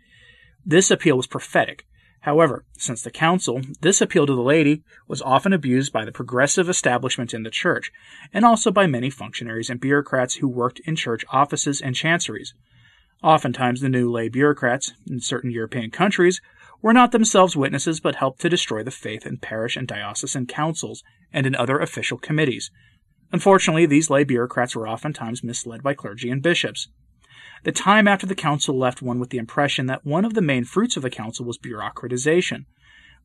This 0.64 0.92
appeal 0.92 1.16
was 1.16 1.26
prophetic. 1.26 1.84
However, 2.22 2.64
since 2.76 3.02
the 3.02 3.10
council, 3.10 3.62
this 3.80 4.00
appeal 4.00 4.26
to 4.26 4.34
the 4.34 4.42
laity 4.42 4.82
was 5.06 5.22
often 5.22 5.52
abused 5.52 5.92
by 5.92 6.04
the 6.04 6.12
progressive 6.12 6.68
establishment 6.68 7.32
in 7.32 7.44
the 7.44 7.50
church, 7.50 7.92
and 8.32 8.44
also 8.44 8.70
by 8.70 8.86
many 8.86 9.08
functionaries 9.08 9.70
and 9.70 9.80
bureaucrats 9.80 10.36
who 10.36 10.48
worked 10.48 10.80
in 10.80 10.96
church 10.96 11.24
offices 11.30 11.80
and 11.80 11.94
chanceries. 11.94 12.54
Oftentimes, 13.22 13.80
the 13.80 13.88
new 13.88 14.10
lay 14.10 14.28
bureaucrats 14.28 14.92
in 15.08 15.20
certain 15.20 15.50
European 15.50 15.90
countries 15.90 16.40
were 16.82 16.92
not 16.92 17.12
themselves 17.12 17.56
witnesses 17.56 18.00
but 18.00 18.16
helped 18.16 18.40
to 18.40 18.48
destroy 18.48 18.82
the 18.82 18.90
faith 18.90 19.26
in 19.26 19.36
parish 19.36 19.76
and 19.76 19.88
diocesan 19.88 20.46
councils 20.46 21.02
and 21.32 21.46
in 21.46 21.54
other 21.54 21.78
official 21.78 22.18
committees. 22.18 22.70
Unfortunately, 23.32 23.86
these 23.86 24.10
lay 24.10 24.24
bureaucrats 24.24 24.74
were 24.74 24.88
oftentimes 24.88 25.42
misled 25.42 25.82
by 25.82 25.94
clergy 25.94 26.30
and 26.30 26.42
bishops. 26.42 26.88
The 27.64 27.72
time 27.72 28.06
after 28.06 28.26
the 28.26 28.34
council 28.34 28.78
left 28.78 29.02
one 29.02 29.18
with 29.18 29.30
the 29.30 29.38
impression 29.38 29.86
that 29.86 30.04
one 30.04 30.24
of 30.24 30.34
the 30.34 30.42
main 30.42 30.64
fruits 30.64 30.96
of 30.96 31.02
the 31.02 31.10
council 31.10 31.44
was 31.44 31.58
bureaucratization. 31.58 32.66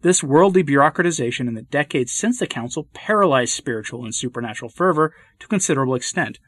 This 0.02 0.24
worldly 0.24 0.64
bureaucratization 0.64 1.48
in 1.48 1.54
the 1.54 1.62
decades 1.62 2.12
since 2.12 2.40
the 2.40 2.48
council 2.48 2.90
paralyzed 2.94 3.54
spiritual 3.54 4.04
and 4.04 4.14
supernatural 4.14 4.70
fervor 4.70 5.14
to 5.40 5.46
a 5.46 5.50
considerable 5.50 5.96
extent, 5.96 6.40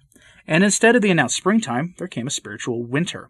and 0.48 0.64
instead 0.64 0.96
of 0.96 1.02
the 1.02 1.12
announced 1.12 1.38
springtime, 1.38 1.96
there 1.98 2.08
came 2.08 2.28
a 2.28 2.32
spiritual 2.32 2.86
winter. 2.86 3.30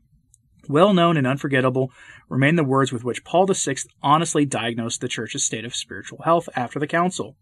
Well 0.68 0.94
known 0.94 1.16
and 1.16 1.28
unforgettable 1.28 1.92
remain 2.28 2.56
the 2.56 2.64
words 2.64 2.92
with 2.92 3.04
which 3.04 3.24
Paul 3.24 3.46
VI 3.46 3.76
honestly 4.02 4.46
diagnosed 4.46 5.00
the 5.00 5.08
Church's 5.08 5.44
state 5.44 5.64
of 5.64 5.76
spiritual 5.76 6.24
health 6.24 6.50
after 6.56 6.80
the 6.80 6.88
Council. 6.88 7.38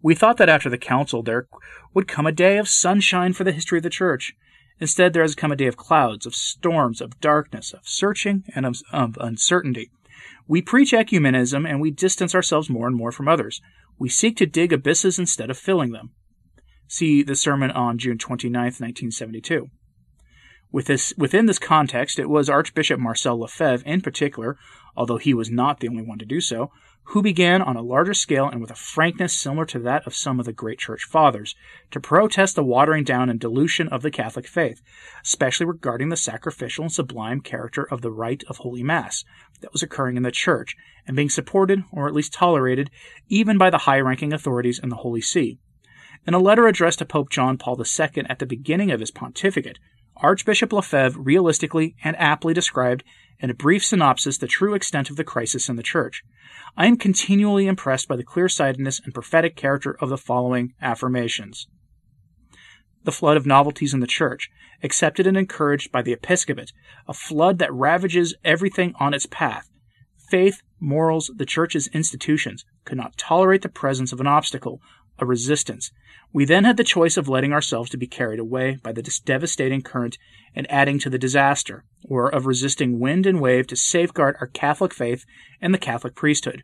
We 0.00 0.14
thought 0.14 0.38
that 0.38 0.48
after 0.48 0.70
the 0.70 0.78
Council 0.78 1.22
there 1.22 1.46
would 1.92 2.08
come 2.08 2.26
a 2.26 2.32
day 2.32 2.56
of 2.56 2.68
sunshine 2.68 3.34
for 3.34 3.44
the 3.44 3.52
history 3.52 3.78
of 3.78 3.82
the 3.82 3.90
Church. 3.90 4.32
Instead, 4.80 5.12
there 5.12 5.22
has 5.22 5.34
come 5.34 5.50
a 5.50 5.56
day 5.56 5.66
of 5.66 5.76
clouds, 5.76 6.26
of 6.26 6.34
storms, 6.34 7.00
of 7.00 7.20
darkness, 7.20 7.72
of 7.72 7.80
searching, 7.84 8.44
and 8.54 8.64
of, 8.64 8.76
of 8.92 9.16
uncertainty. 9.20 9.90
We 10.46 10.62
preach 10.62 10.92
ecumenism 10.92 11.68
and 11.68 11.80
we 11.80 11.90
distance 11.90 12.34
ourselves 12.34 12.70
more 12.70 12.86
and 12.86 12.96
more 12.96 13.12
from 13.12 13.28
others. 13.28 13.60
We 13.98 14.08
seek 14.08 14.36
to 14.36 14.46
dig 14.46 14.72
abysses 14.72 15.18
instead 15.18 15.50
of 15.50 15.58
filling 15.58 15.92
them. 15.92 16.10
See 16.86 17.22
the 17.22 17.34
sermon 17.34 17.70
on 17.70 17.98
June 17.98 18.18
29, 18.18 18.52
1972. 18.52 19.68
With 20.70 20.86
this, 20.86 21.14
within 21.16 21.46
this 21.46 21.58
context, 21.58 22.18
it 22.18 22.28
was 22.28 22.50
Archbishop 22.50 23.00
Marcel 23.00 23.38
Lefebvre 23.38 23.86
in 23.86 24.02
particular, 24.02 24.58
although 24.96 25.16
he 25.16 25.32
was 25.32 25.50
not 25.50 25.80
the 25.80 25.88
only 25.88 26.02
one 26.02 26.18
to 26.18 26.26
do 26.26 26.40
so, 26.40 26.70
who 27.04 27.22
began 27.22 27.62
on 27.62 27.74
a 27.74 27.80
larger 27.80 28.12
scale 28.12 28.46
and 28.46 28.60
with 28.60 28.70
a 28.70 28.74
frankness 28.74 29.32
similar 29.32 29.64
to 29.64 29.78
that 29.78 30.06
of 30.06 30.14
some 30.14 30.38
of 30.38 30.44
the 30.44 30.52
great 30.52 30.78
church 30.78 31.04
fathers 31.04 31.54
to 31.90 31.98
protest 31.98 32.54
the 32.54 32.62
watering 32.62 33.02
down 33.02 33.30
and 33.30 33.40
dilution 33.40 33.88
of 33.88 34.02
the 34.02 34.10
Catholic 34.10 34.46
faith, 34.46 34.82
especially 35.24 35.64
regarding 35.64 36.10
the 36.10 36.16
sacrificial 36.18 36.84
and 36.84 36.92
sublime 36.92 37.40
character 37.40 37.84
of 37.90 38.02
the 38.02 38.10
rite 38.10 38.44
of 38.50 38.58
Holy 38.58 38.82
Mass 38.82 39.24
that 39.62 39.72
was 39.72 39.82
occurring 39.82 40.18
in 40.18 40.22
the 40.22 40.30
church 40.30 40.76
and 41.06 41.16
being 41.16 41.30
supported, 41.30 41.82
or 41.92 42.06
at 42.08 42.14
least 42.14 42.34
tolerated, 42.34 42.90
even 43.28 43.56
by 43.56 43.70
the 43.70 43.78
high 43.78 44.00
ranking 44.00 44.34
authorities 44.34 44.78
in 44.78 44.90
the 44.90 44.96
Holy 44.96 45.22
See. 45.22 45.58
In 46.26 46.34
a 46.34 46.38
letter 46.38 46.66
addressed 46.66 46.98
to 46.98 47.06
Pope 47.06 47.30
John 47.30 47.56
Paul 47.56 47.80
II 47.80 48.24
at 48.28 48.38
the 48.38 48.44
beginning 48.44 48.90
of 48.90 49.00
his 49.00 49.10
pontificate, 49.10 49.78
Archbishop 50.20 50.72
Lefebvre 50.72 51.20
realistically 51.20 51.94
and 52.02 52.16
aptly 52.16 52.52
described 52.52 53.04
in 53.38 53.50
a 53.50 53.54
brief 53.54 53.84
synopsis 53.84 54.38
the 54.38 54.48
true 54.48 54.74
extent 54.74 55.10
of 55.10 55.16
the 55.16 55.24
crisis 55.24 55.68
in 55.68 55.76
the 55.76 55.82
Church. 55.82 56.24
I 56.76 56.86
am 56.86 56.96
continually 56.96 57.66
impressed 57.66 58.08
by 58.08 58.16
the 58.16 58.24
clear 58.24 58.48
sightedness 58.48 59.00
and 59.04 59.14
prophetic 59.14 59.54
character 59.54 59.96
of 60.00 60.08
the 60.08 60.18
following 60.18 60.74
affirmations. 60.82 61.68
The 63.04 63.12
flood 63.12 63.36
of 63.36 63.46
novelties 63.46 63.94
in 63.94 64.00
the 64.00 64.06
Church, 64.06 64.50
accepted 64.82 65.26
and 65.26 65.36
encouraged 65.36 65.92
by 65.92 66.02
the 66.02 66.12
episcopate, 66.12 66.72
a 67.06 67.14
flood 67.14 67.58
that 67.58 67.72
ravages 67.72 68.34
everything 68.44 68.94
on 68.98 69.14
its 69.14 69.26
path. 69.26 69.70
Faith, 70.28 70.62
morals, 70.80 71.30
the 71.34 71.46
Church's 71.46 71.88
institutions 71.88 72.64
could 72.84 72.98
not 72.98 73.16
tolerate 73.16 73.62
the 73.62 73.68
presence 73.68 74.12
of 74.12 74.20
an 74.20 74.26
obstacle, 74.26 74.82
a 75.18 75.26
resistance, 75.26 75.90
we 76.32 76.44
then 76.44 76.64
had 76.64 76.76
the 76.76 76.84
choice 76.84 77.16
of 77.16 77.28
letting 77.28 77.52
ourselves 77.52 77.90
to 77.90 77.96
be 77.96 78.06
carried 78.06 78.38
away 78.38 78.78
by 78.82 78.92
the 78.92 79.02
devastating 79.24 79.82
current 79.82 80.18
and 80.54 80.70
adding 80.70 80.98
to 80.98 81.10
the 81.10 81.18
disaster, 81.18 81.84
or 82.04 82.28
of 82.28 82.46
resisting 82.46 83.00
wind 83.00 83.26
and 83.26 83.40
wave 83.40 83.66
to 83.68 83.76
safeguard 83.76 84.36
our 84.40 84.46
Catholic 84.46 84.92
faith 84.92 85.24
and 85.60 85.72
the 85.72 85.78
Catholic 85.78 86.14
priesthood. 86.14 86.62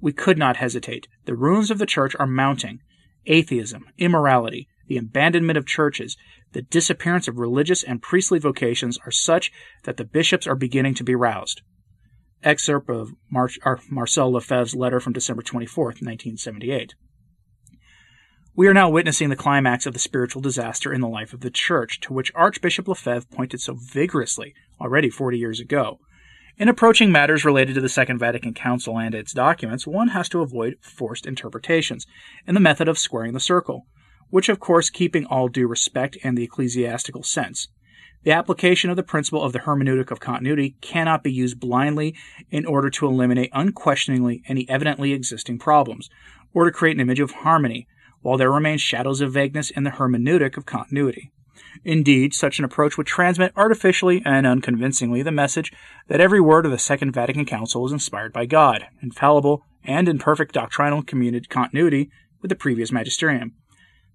We 0.00 0.12
could 0.12 0.36
not 0.36 0.56
hesitate. 0.56 1.06
The 1.24 1.36
ruins 1.36 1.70
of 1.70 1.78
the 1.78 1.86
church 1.86 2.14
are 2.18 2.26
mounting. 2.26 2.80
Atheism, 3.26 3.86
immorality, 3.98 4.68
the 4.86 4.98
abandonment 4.98 5.56
of 5.56 5.66
churches, 5.66 6.16
the 6.52 6.62
disappearance 6.62 7.28
of 7.28 7.38
religious 7.38 7.82
and 7.82 8.02
priestly 8.02 8.38
vocations 8.38 8.98
are 9.06 9.10
such 9.10 9.50
that 9.84 9.96
the 9.96 10.04
bishops 10.04 10.46
are 10.46 10.54
beginning 10.54 10.94
to 10.94 11.04
be 11.04 11.14
roused. 11.14 11.62
Excerpt 12.42 12.90
of 12.90 13.12
Mar- 13.30 13.48
Marcel 13.88 14.32
Lefebvre's 14.32 14.74
letter 14.74 15.00
from 15.00 15.14
December 15.14 15.42
24, 15.42 15.84
1978. 15.84 16.94
We 18.56 18.68
are 18.68 18.74
now 18.74 18.88
witnessing 18.88 19.30
the 19.30 19.36
climax 19.36 19.84
of 19.84 19.94
the 19.94 19.98
spiritual 19.98 20.40
disaster 20.40 20.92
in 20.92 21.00
the 21.00 21.08
life 21.08 21.32
of 21.32 21.40
the 21.40 21.50
Church, 21.50 21.98
to 22.02 22.12
which 22.12 22.30
Archbishop 22.36 22.86
Lefebvre 22.86 23.26
pointed 23.34 23.60
so 23.60 23.74
vigorously 23.74 24.54
already 24.80 25.10
40 25.10 25.36
years 25.36 25.58
ago. 25.58 25.98
In 26.56 26.68
approaching 26.68 27.10
matters 27.10 27.44
related 27.44 27.74
to 27.74 27.80
the 27.80 27.88
Second 27.88 28.18
Vatican 28.18 28.54
Council 28.54 28.96
and 28.96 29.12
its 29.12 29.32
documents, 29.32 29.88
one 29.88 30.08
has 30.08 30.28
to 30.28 30.40
avoid 30.40 30.76
forced 30.80 31.26
interpretations 31.26 32.06
and 32.46 32.56
the 32.56 32.60
method 32.60 32.86
of 32.86 32.96
squaring 32.96 33.32
the 33.32 33.40
circle, 33.40 33.86
which, 34.30 34.48
of 34.48 34.60
course, 34.60 34.88
keeping 34.88 35.26
all 35.26 35.48
due 35.48 35.66
respect 35.66 36.16
and 36.22 36.38
the 36.38 36.44
ecclesiastical 36.44 37.24
sense. 37.24 37.66
The 38.22 38.30
application 38.30 38.88
of 38.88 38.94
the 38.94 39.02
principle 39.02 39.42
of 39.42 39.52
the 39.52 39.58
hermeneutic 39.58 40.12
of 40.12 40.20
continuity 40.20 40.76
cannot 40.80 41.24
be 41.24 41.32
used 41.32 41.58
blindly 41.58 42.14
in 42.52 42.66
order 42.66 42.88
to 42.88 43.06
eliminate 43.08 43.50
unquestioningly 43.52 44.44
any 44.46 44.64
evidently 44.68 45.12
existing 45.12 45.58
problems, 45.58 46.08
or 46.52 46.66
to 46.66 46.70
create 46.70 46.94
an 46.94 47.00
image 47.00 47.18
of 47.18 47.32
harmony 47.32 47.88
while 48.24 48.38
there 48.38 48.50
remain 48.50 48.78
shadows 48.78 49.20
of 49.20 49.34
vagueness 49.34 49.68
in 49.68 49.84
the 49.84 49.90
hermeneutic 49.90 50.56
of 50.56 50.64
continuity. 50.64 51.30
Indeed, 51.84 52.32
such 52.32 52.58
an 52.58 52.64
approach 52.64 52.96
would 52.96 53.06
transmit 53.06 53.52
artificially 53.54 54.22
and 54.24 54.46
unconvincingly 54.46 55.20
the 55.22 55.30
message 55.30 55.70
that 56.08 56.22
every 56.22 56.40
word 56.40 56.64
of 56.64 56.72
the 56.72 56.78
Second 56.78 57.12
Vatican 57.12 57.44
Council 57.44 57.82
was 57.82 57.92
inspired 57.92 58.32
by 58.32 58.46
God, 58.46 58.86
infallible, 59.02 59.62
and 59.84 60.08
in 60.08 60.18
perfect 60.18 60.54
doctrinal 60.54 61.02
continuity 61.02 62.10
with 62.40 62.48
the 62.48 62.54
previous 62.56 62.90
magisterium. 62.90 63.52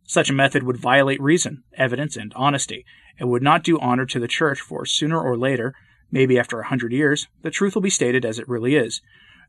Such 0.06 0.32
a 0.32 0.34
method 0.34 0.64
would 0.64 0.78
violate 0.78 1.22
reason, 1.22 1.64
evidence, 1.76 2.18
and 2.18 2.34
honesty, 2.36 2.86
and 3.20 3.30
would 3.30 3.44
not 3.44 3.64
do 3.64 3.80
honor 3.80 4.08
to 4.08 4.20
the 4.20 4.28
Church, 4.28 4.60
for 4.60 4.88
sooner 4.88 5.22
or 5.22 5.38
later, 5.38 5.76
maybe 6.10 6.40
after 6.40 6.60
a 6.60 6.68
hundred 6.68 6.94
years, 6.94 7.28
the 7.44 7.52
truth 7.52 7.76
will 7.76 7.84
be 7.84 7.92
stated 7.92 8.26
as 8.26 8.40
it 8.40 8.50
really 8.50 8.76
is, 8.76 9.02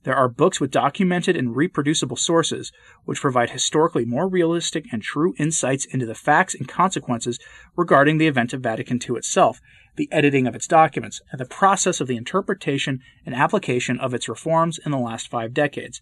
there 0.03 0.17
are 0.17 0.29
books 0.29 0.61
with 0.61 0.71
documented 0.71 1.37
and 1.37 1.55
reproducible 1.55 2.17
sources, 2.17 2.73
which 3.05 3.21
provide 3.21 3.51
historically 3.51 4.05
more 4.05 4.29
realistic 4.29 4.87
and 4.93 5.03
true 5.03 5.35
insights 5.39 5.85
into 5.85 6.07
the 6.07 6.15
facts 6.15 6.55
and 6.55 6.67
consequences 6.67 7.39
regarding 7.77 8.19
the 8.19 8.27
event 8.27 8.53
of 8.53 8.63
Vatican 8.63 8.99
II 8.99 9.17
itself, 9.17 9.61
the 9.97 10.09
editing 10.11 10.47
of 10.47 10.55
its 10.55 10.67
documents, 10.67 11.21
and 11.31 11.41
the 11.41 11.45
process 11.45 12.01
of 12.01 12.07
the 12.07 12.17
interpretation 12.17 13.01
and 13.27 13.35
application 13.35 13.99
of 13.99 14.15
its 14.15 14.29
reforms 14.29 14.79
in 14.85 14.91
the 14.91 14.99
last 14.99 15.29
five 15.29 15.53
decades. 15.53 16.01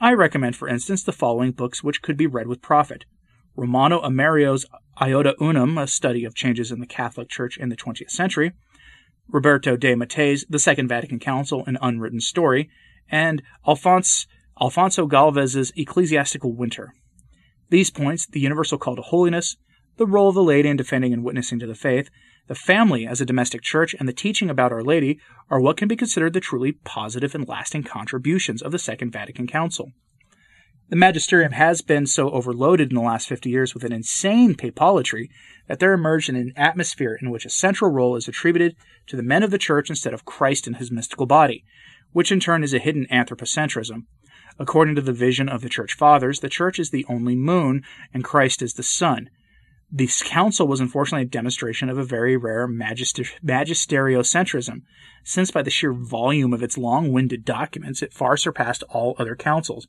I 0.00 0.12
recommend, 0.12 0.56
for 0.56 0.68
instance, 0.68 1.02
the 1.02 1.12
following 1.12 1.52
books 1.52 1.82
which 1.82 2.02
could 2.02 2.16
be 2.16 2.26
read 2.26 2.46
with 2.46 2.62
profit. 2.62 3.04
Romano 3.56 4.00
Amerio's 4.00 4.66
Iota 5.00 5.34
Unum, 5.40 5.78
a 5.78 5.86
study 5.86 6.24
of 6.24 6.34
changes 6.34 6.70
in 6.70 6.80
the 6.80 6.86
Catholic 6.86 7.28
Church 7.28 7.56
in 7.56 7.68
the 7.68 7.76
20th 7.76 8.10
century, 8.10 8.52
Roberto 9.28 9.76
de 9.76 9.94
Mattei's 9.94 10.44
The 10.48 10.58
Second 10.58 10.88
Vatican 10.88 11.18
Council, 11.18 11.64
An 11.66 11.78
Unwritten 11.80 12.20
Story, 12.20 12.68
and 13.10 13.42
Alphonse, 13.66 14.26
Alfonso 14.60 15.06
Galvez's 15.06 15.72
Ecclesiastical 15.76 16.52
Winter. 16.52 16.92
These 17.70 17.90
points, 17.90 18.26
the 18.26 18.40
universal 18.40 18.78
call 18.78 18.96
to 18.96 19.02
holiness, 19.02 19.56
the 19.96 20.06
role 20.06 20.28
of 20.28 20.34
the 20.34 20.42
laity 20.42 20.68
in 20.68 20.76
defending 20.76 21.12
and 21.12 21.24
witnessing 21.24 21.58
to 21.58 21.66
the 21.66 21.74
faith, 21.74 22.10
the 22.46 22.54
family 22.54 23.06
as 23.06 23.20
a 23.20 23.26
domestic 23.26 23.62
church, 23.62 23.94
and 23.98 24.08
the 24.08 24.12
teaching 24.12 24.50
about 24.50 24.72
Our 24.72 24.82
Lady 24.82 25.20
are 25.50 25.60
what 25.60 25.76
can 25.76 25.88
be 25.88 25.96
considered 25.96 26.32
the 26.32 26.40
truly 26.40 26.72
positive 26.72 27.34
and 27.34 27.46
lasting 27.46 27.84
contributions 27.84 28.62
of 28.62 28.72
the 28.72 28.78
Second 28.78 29.12
Vatican 29.12 29.46
Council. 29.46 29.92
The 30.88 30.96
magisterium 30.96 31.52
has 31.52 31.82
been 31.82 32.06
so 32.06 32.30
overloaded 32.30 32.90
in 32.90 32.96
the 32.96 33.02
last 33.02 33.28
50 33.28 33.48
years 33.48 33.74
with 33.74 33.84
an 33.84 33.92
insane 33.92 34.56
papolatry 34.56 35.30
that 35.68 35.78
there 35.78 35.92
emerged 35.92 36.28
an 36.28 36.52
atmosphere 36.56 37.16
in 37.22 37.30
which 37.30 37.46
a 37.46 37.50
central 37.50 37.92
role 37.92 38.16
is 38.16 38.26
attributed 38.26 38.74
to 39.06 39.14
the 39.14 39.22
men 39.22 39.44
of 39.44 39.52
the 39.52 39.58
church 39.58 39.88
instead 39.88 40.12
of 40.12 40.24
Christ 40.24 40.66
and 40.66 40.76
his 40.76 40.90
mystical 40.90 41.26
body, 41.26 41.64
which 42.12 42.32
in 42.32 42.40
turn 42.40 42.62
is 42.62 42.74
a 42.74 42.78
hidden 42.78 43.06
anthropocentrism. 43.10 44.04
According 44.58 44.94
to 44.96 45.00
the 45.00 45.12
vision 45.12 45.48
of 45.48 45.62
the 45.62 45.68
Church 45.68 45.94
Fathers, 45.94 46.40
the 46.40 46.48
Church 46.48 46.78
is 46.78 46.90
the 46.90 47.06
only 47.08 47.34
moon 47.34 47.82
and 48.12 48.24
Christ 48.24 48.62
is 48.62 48.74
the 48.74 48.82
sun. 48.82 49.30
This 49.92 50.22
council 50.22 50.68
was 50.68 50.78
unfortunately 50.78 51.26
a 51.26 51.30
demonstration 51.30 51.88
of 51.88 51.98
a 51.98 52.04
very 52.04 52.36
rare 52.36 52.68
magister- 52.68 53.24
magisteriocentrism, 53.44 54.82
since 55.24 55.50
by 55.50 55.62
the 55.62 55.70
sheer 55.70 55.92
volume 55.92 56.52
of 56.52 56.62
its 56.62 56.78
long 56.78 57.10
winded 57.12 57.44
documents 57.44 58.00
it 58.00 58.12
far 58.12 58.36
surpassed 58.36 58.84
all 58.90 59.16
other 59.18 59.34
councils. 59.34 59.88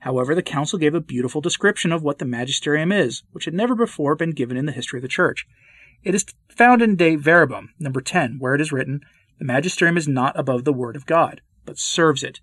However, 0.00 0.34
the 0.34 0.42
council 0.42 0.78
gave 0.78 0.94
a 0.94 1.00
beautiful 1.00 1.40
description 1.40 1.90
of 1.90 2.02
what 2.02 2.18
the 2.18 2.24
magisterium 2.24 2.92
is, 2.92 3.22
which 3.32 3.44
had 3.44 3.54
never 3.54 3.74
before 3.74 4.14
been 4.14 4.30
given 4.30 4.56
in 4.56 4.66
the 4.66 4.72
history 4.72 4.98
of 4.98 5.02
the 5.02 5.08
church. 5.08 5.46
It 6.04 6.14
is 6.14 6.26
found 6.48 6.82
in 6.82 6.96
Dei 6.96 7.16
Verbum, 7.16 7.70
number 7.78 8.00
10, 8.00 8.38
where 8.38 8.54
it 8.54 8.60
is 8.60 8.72
written, 8.72 9.00
The 9.38 9.44
magisterium 9.44 9.96
is 9.96 10.08
not 10.08 10.38
above 10.38 10.64
the 10.64 10.72
word 10.72 10.96
of 10.96 11.06
God, 11.06 11.40
but 11.64 11.78
serves 11.78 12.22
it. 12.22 12.40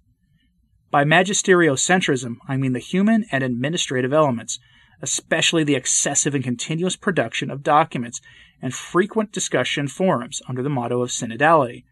By 0.92 1.04
magisteriocentrism, 1.04 2.38
I 2.48 2.58
mean 2.58 2.74
the 2.74 2.80
human 2.80 3.26
and 3.32 3.44
administrative 3.44 4.14
elements, 4.14 4.60
especially 5.02 5.64
the 5.64 5.76
excessive 5.76 6.34
and 6.34 6.44
continuous 6.44 6.96
production 6.96 7.52
of 7.52 7.64
documents 7.64 8.22
and 8.62 8.74
frequent 8.74 9.32
discussion 9.32 9.88
forums 9.88 10.42
under 10.48 10.64
the 10.64 10.70
motto 10.70 11.02
of 11.02 11.10
synodality, 11.10 11.84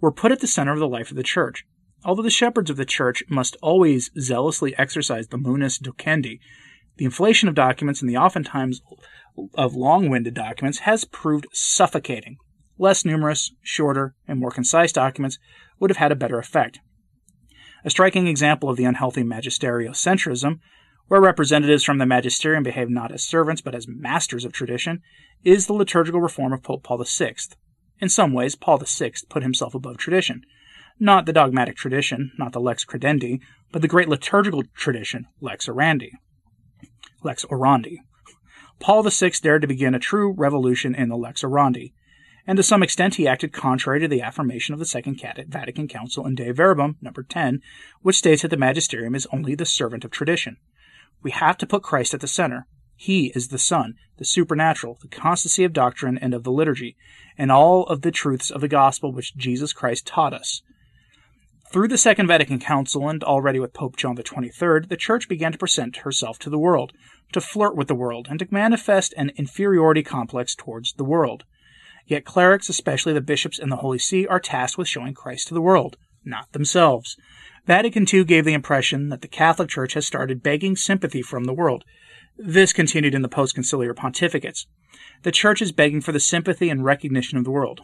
were 0.00 0.12
put 0.12 0.32
at 0.32 0.40
the 0.40 0.46
center 0.46 0.72
of 0.72 0.78
the 0.78 0.88
life 0.88 1.10
of 1.10 1.16
the 1.16 1.22
Church. 1.22 1.64
Although 2.04 2.22
the 2.22 2.30
shepherds 2.30 2.70
of 2.70 2.76
the 2.76 2.84
Church 2.84 3.24
must 3.28 3.56
always 3.62 4.10
zealously 4.20 4.76
exercise 4.76 5.28
the 5.28 5.38
munus 5.38 5.78
docendi, 5.78 6.38
the 6.98 7.04
inflation 7.04 7.48
of 7.48 7.54
documents 7.54 8.00
and 8.00 8.08
the 8.08 8.16
oftentimes 8.16 8.80
of 9.54 9.74
long 9.74 10.08
winded 10.08 10.34
documents 10.34 10.80
has 10.80 11.04
proved 11.04 11.46
suffocating. 11.52 12.36
Less 12.78 13.04
numerous, 13.04 13.52
shorter, 13.62 14.14
and 14.28 14.38
more 14.38 14.50
concise 14.50 14.92
documents 14.92 15.38
would 15.78 15.90
have 15.90 15.96
had 15.96 16.12
a 16.12 16.16
better 16.16 16.38
effect. 16.38 16.80
A 17.84 17.90
striking 17.90 18.26
example 18.26 18.68
of 18.68 18.76
the 18.76 18.84
unhealthy 18.84 19.22
magisteriocentrism 19.22 20.60
where 21.08 21.20
representatives 21.20 21.84
from 21.84 21.98
the 21.98 22.06
magisterium 22.06 22.62
behave 22.62 22.90
not 22.90 23.12
as 23.12 23.22
servants 23.22 23.62
but 23.62 23.74
as 23.74 23.86
masters 23.86 24.44
of 24.44 24.52
tradition, 24.52 25.02
is 25.44 25.66
the 25.66 25.72
liturgical 25.72 26.20
reform 26.20 26.52
of 26.52 26.62
Pope 26.62 26.82
Paul 26.82 27.02
VI. 27.04 27.34
In 28.00 28.08
some 28.08 28.32
ways, 28.32 28.56
Paul 28.56 28.78
VI 28.78 29.12
put 29.28 29.42
himself 29.42 29.74
above 29.74 29.96
tradition. 29.96 30.42
Not 30.98 31.26
the 31.26 31.32
dogmatic 31.32 31.76
tradition, 31.76 32.32
not 32.38 32.52
the 32.52 32.60
lex 32.60 32.84
credendi, 32.84 33.40
but 33.70 33.82
the 33.82 33.88
great 33.88 34.08
liturgical 34.08 34.64
tradition, 34.74 35.26
lex 35.40 35.68
orandi. 35.68 36.10
Lex 37.22 37.44
orandi. 37.46 37.98
Paul 38.80 39.02
VI 39.02 39.32
dared 39.40 39.62
to 39.62 39.68
begin 39.68 39.94
a 39.94 39.98
true 39.98 40.32
revolution 40.32 40.94
in 40.94 41.08
the 41.08 41.16
lex 41.16 41.42
orandi, 41.42 41.92
and 42.46 42.56
to 42.56 42.62
some 42.62 42.82
extent 42.82 43.16
he 43.16 43.26
acted 43.26 43.52
contrary 43.52 44.00
to 44.00 44.08
the 44.08 44.22
affirmation 44.22 44.72
of 44.72 44.78
the 44.78 44.86
Second 44.86 45.20
Vatican 45.48 45.88
Council 45.88 46.26
in 46.26 46.34
Dei 46.34 46.52
Verbum, 46.52 46.96
number 47.00 47.22
10, 47.22 47.60
which 48.02 48.16
states 48.16 48.42
that 48.42 48.48
the 48.48 48.56
magisterium 48.56 49.14
is 49.14 49.26
only 49.32 49.54
the 49.54 49.66
servant 49.66 50.04
of 50.04 50.10
tradition. 50.10 50.56
We 51.22 51.32
have 51.32 51.58
to 51.58 51.66
put 51.66 51.82
Christ 51.82 52.14
at 52.14 52.20
the 52.20 52.28
center. 52.28 52.66
He 52.94 53.32
is 53.34 53.48
the 53.48 53.58
sun, 53.58 53.94
the 54.18 54.24
supernatural, 54.24 54.98
the 55.02 55.08
constancy 55.08 55.64
of 55.64 55.72
doctrine 55.72 56.16
and 56.16 56.32
of 56.32 56.44
the 56.44 56.52
liturgy, 56.52 56.96
and 57.36 57.50
all 57.50 57.84
of 57.84 58.02
the 58.02 58.10
truths 58.10 58.50
of 58.50 58.60
the 58.60 58.68
gospel 58.68 59.12
which 59.12 59.36
Jesus 59.36 59.72
Christ 59.72 60.06
taught 60.06 60.32
us. 60.32 60.62
Through 61.72 61.88
the 61.88 61.98
Second 61.98 62.28
Vatican 62.28 62.60
Council 62.60 63.08
and 63.08 63.24
already 63.24 63.58
with 63.58 63.74
Pope 63.74 63.96
John 63.96 64.16
XXIII, 64.16 64.86
the 64.88 64.96
Church 64.96 65.28
began 65.28 65.50
to 65.50 65.58
present 65.58 65.98
herself 65.98 66.38
to 66.38 66.48
the 66.48 66.60
world, 66.60 66.92
to 67.32 67.40
flirt 67.40 67.74
with 67.74 67.88
the 67.88 67.94
world, 67.94 68.28
and 68.30 68.38
to 68.38 68.46
manifest 68.50 69.12
an 69.16 69.32
inferiority 69.36 70.04
complex 70.04 70.54
towards 70.54 70.92
the 70.92 71.04
world. 71.04 71.44
Yet 72.06 72.24
clerics, 72.24 72.68
especially 72.68 73.12
the 73.12 73.20
bishops 73.20 73.58
and 73.58 73.70
the 73.70 73.76
Holy 73.76 73.98
See, 73.98 74.26
are 74.26 74.40
tasked 74.40 74.78
with 74.78 74.88
showing 74.88 75.14
Christ 75.14 75.48
to 75.48 75.54
the 75.54 75.60
world, 75.60 75.96
not 76.24 76.52
themselves. 76.52 77.16
Vatican 77.66 78.06
II 78.12 78.24
gave 78.24 78.44
the 78.44 78.54
impression 78.54 79.08
that 79.08 79.22
the 79.22 79.28
Catholic 79.28 79.68
Church 79.68 79.94
has 79.94 80.06
started 80.06 80.42
begging 80.42 80.76
sympathy 80.76 81.20
from 81.20 81.44
the 81.44 81.54
world. 81.54 81.84
This 82.38 82.72
continued 82.72 83.14
in 83.14 83.22
the 83.22 83.28
post-conciliar 83.28 83.94
pontificates. 83.94 84.66
The 85.22 85.32
Church 85.32 85.60
is 85.60 85.72
begging 85.72 86.00
for 86.00 86.12
the 86.12 86.20
sympathy 86.20 86.68
and 86.68 86.84
recognition 86.84 87.38
of 87.38 87.44
the 87.44 87.50
world. 87.50 87.80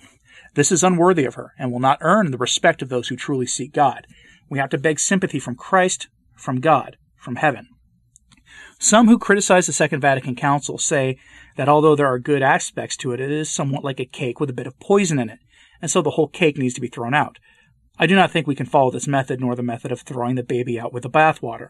This 0.55 0.71
is 0.71 0.85
unworthy 0.85 1.25
of 1.25 1.35
her 1.35 1.52
and 1.59 1.73
will 1.73 1.81
not 1.81 1.99
earn 2.00 2.31
the 2.31 2.38
respect 2.38 2.83
of 2.83 2.91
those 2.91 3.09
who 3.09 3.17
truly 3.17 3.47
seek 3.47 3.73
God. 3.73 4.07
We 4.49 4.59
have 4.59 4.71
to 4.71 4.79
beg 4.79 5.00
sympathy 5.00 5.41
from 5.41 5.57
Christ, 5.57 6.09
from 6.37 6.61
God, 6.61 6.97
from 7.17 7.37
heaven. 7.37 7.69
Some 8.82 9.06
who 9.06 9.16
criticize 9.16 9.68
the 9.68 9.73
Second 9.73 10.00
Vatican 10.00 10.34
Council 10.34 10.76
say 10.76 11.16
that 11.56 11.68
although 11.68 11.95
there 11.95 12.08
are 12.08 12.18
good 12.18 12.42
aspects 12.42 12.97
to 12.97 13.12
it, 13.12 13.21
it 13.21 13.30
is 13.30 13.49
somewhat 13.49 13.84
like 13.84 14.00
a 14.00 14.04
cake 14.04 14.40
with 14.40 14.50
a 14.50 14.52
bit 14.52 14.66
of 14.66 14.80
poison 14.80 15.21
in 15.21 15.30
it, 15.30 15.38
and 15.80 15.88
so 15.88 16.02
the 16.02 16.10
whole 16.10 16.26
cake 16.26 16.58
needs 16.58 16.75
to 16.75 16.80
be 16.80 16.88
thrown 16.88 17.14
out. 17.14 17.38
I 17.97 18.06
do 18.08 18.16
not 18.16 18.32
think 18.32 18.49
we 18.49 18.56
can 18.56 18.66
follow 18.66 18.90
this 18.90 19.06
method 19.06 19.40
nor 19.40 19.54
the 19.54 19.62
method 19.62 19.92
of 19.92 20.00
throwing 20.00 20.34
the 20.34 20.42
baby 20.42 20.80
out 20.80 20.92
with 20.92 21.04
the 21.04 21.08
bathwater. 21.08 21.68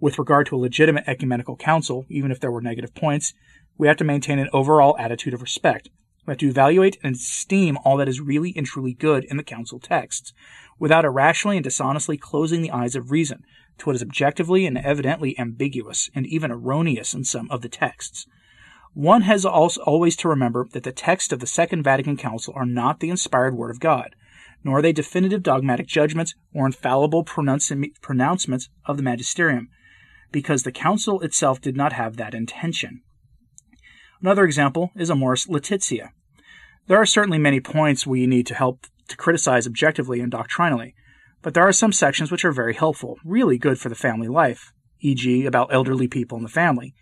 With 0.00 0.18
regard 0.18 0.46
to 0.46 0.56
a 0.56 0.58
legitimate 0.58 1.04
ecumenical 1.06 1.54
council, 1.54 2.06
even 2.08 2.32
if 2.32 2.40
there 2.40 2.50
were 2.50 2.60
negative 2.60 2.92
points, 2.92 3.34
we 3.76 3.86
have 3.86 3.96
to 3.98 4.04
maintain 4.04 4.40
an 4.40 4.50
overall 4.52 4.98
attitude 4.98 5.34
of 5.34 5.42
respect. 5.42 5.90
We 6.26 6.32
have 6.32 6.38
to 6.38 6.48
evaluate 6.48 6.98
and 7.04 7.14
esteem 7.14 7.78
all 7.84 7.96
that 7.98 8.08
is 8.08 8.20
really 8.20 8.52
and 8.56 8.66
truly 8.66 8.94
good 8.94 9.22
in 9.26 9.36
the 9.36 9.44
council 9.44 9.78
texts, 9.78 10.32
without 10.76 11.04
irrationally 11.04 11.58
and 11.58 11.62
dishonestly 11.62 12.16
closing 12.16 12.62
the 12.62 12.72
eyes 12.72 12.96
of 12.96 13.12
reason 13.12 13.44
to 13.78 13.86
what 13.86 13.96
is 13.96 14.02
objectively 14.02 14.66
and 14.66 14.78
evidently 14.78 15.38
ambiguous 15.38 16.10
and 16.14 16.26
even 16.26 16.50
erroneous 16.50 17.14
in 17.14 17.24
some 17.24 17.50
of 17.50 17.62
the 17.62 17.68
texts. 17.68 18.26
One 18.94 19.22
has 19.22 19.44
also 19.44 19.80
always 19.82 20.16
to 20.16 20.28
remember 20.28 20.66
that 20.72 20.82
the 20.82 20.92
texts 20.92 21.32
of 21.32 21.40
the 21.40 21.46
Second 21.46 21.82
Vatican 21.82 22.16
Council 22.16 22.52
are 22.56 22.66
not 22.66 23.00
the 23.00 23.10
inspired 23.10 23.56
Word 23.56 23.70
of 23.70 23.80
God 23.80 24.14
nor 24.64 24.78
are 24.78 24.82
they 24.82 24.92
definitive 24.92 25.42
dogmatic 25.42 25.86
judgments 25.86 26.34
or 26.52 26.66
infallible 26.66 27.24
pronouncements 27.24 28.68
of 28.86 28.96
the 28.96 29.02
magisterium, 29.02 29.68
because 30.32 30.62
the 30.62 30.72
council 30.72 31.20
itself 31.20 31.60
did 31.60 31.76
not 31.76 31.92
have 31.92 32.16
that 32.16 32.34
intention. 32.34 33.02
Another 34.20 34.44
example 34.44 34.90
is 34.96 35.10
Amoris 35.10 35.48
Laetitia. 35.48 36.12
There 36.86 37.00
are 37.00 37.06
certainly 37.06 37.38
many 37.38 37.60
points 37.60 38.06
we 38.06 38.26
need 38.26 38.46
to 38.48 38.54
help 38.54 38.86
to 39.08 39.16
criticize 39.16 39.66
objectively 39.66 40.20
and 40.20 40.30
doctrinally, 40.30 40.94
but 41.42 41.54
there 41.54 41.66
are 41.66 41.72
some 41.72 41.92
sections 41.92 42.30
which 42.30 42.44
are 42.44 42.52
very 42.52 42.74
helpful, 42.74 43.18
really 43.24 43.58
good 43.58 43.78
for 43.78 43.88
the 43.88 43.94
family 43.94 44.28
life, 44.28 44.72
e.g., 45.00 45.46
about 45.46 45.72
elderly 45.72 46.08
people 46.08 46.36
in 46.36 46.44
the 46.44 46.50
family. 46.50 46.94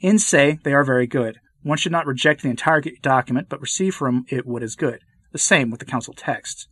In 0.00 0.18
se, 0.18 0.58
they 0.64 0.72
are 0.72 0.84
very 0.84 1.06
good. 1.06 1.38
One 1.62 1.78
should 1.78 1.92
not 1.92 2.06
reject 2.06 2.42
the 2.42 2.50
entire 2.50 2.82
document, 3.02 3.48
but 3.48 3.60
receive 3.60 3.94
from 3.94 4.26
it 4.28 4.46
what 4.46 4.62
is 4.62 4.76
good. 4.76 5.00
The 5.32 5.38
same 5.38 5.70
with 5.70 5.80
the 5.80 5.86
council 5.86 6.14
texts. 6.14 6.68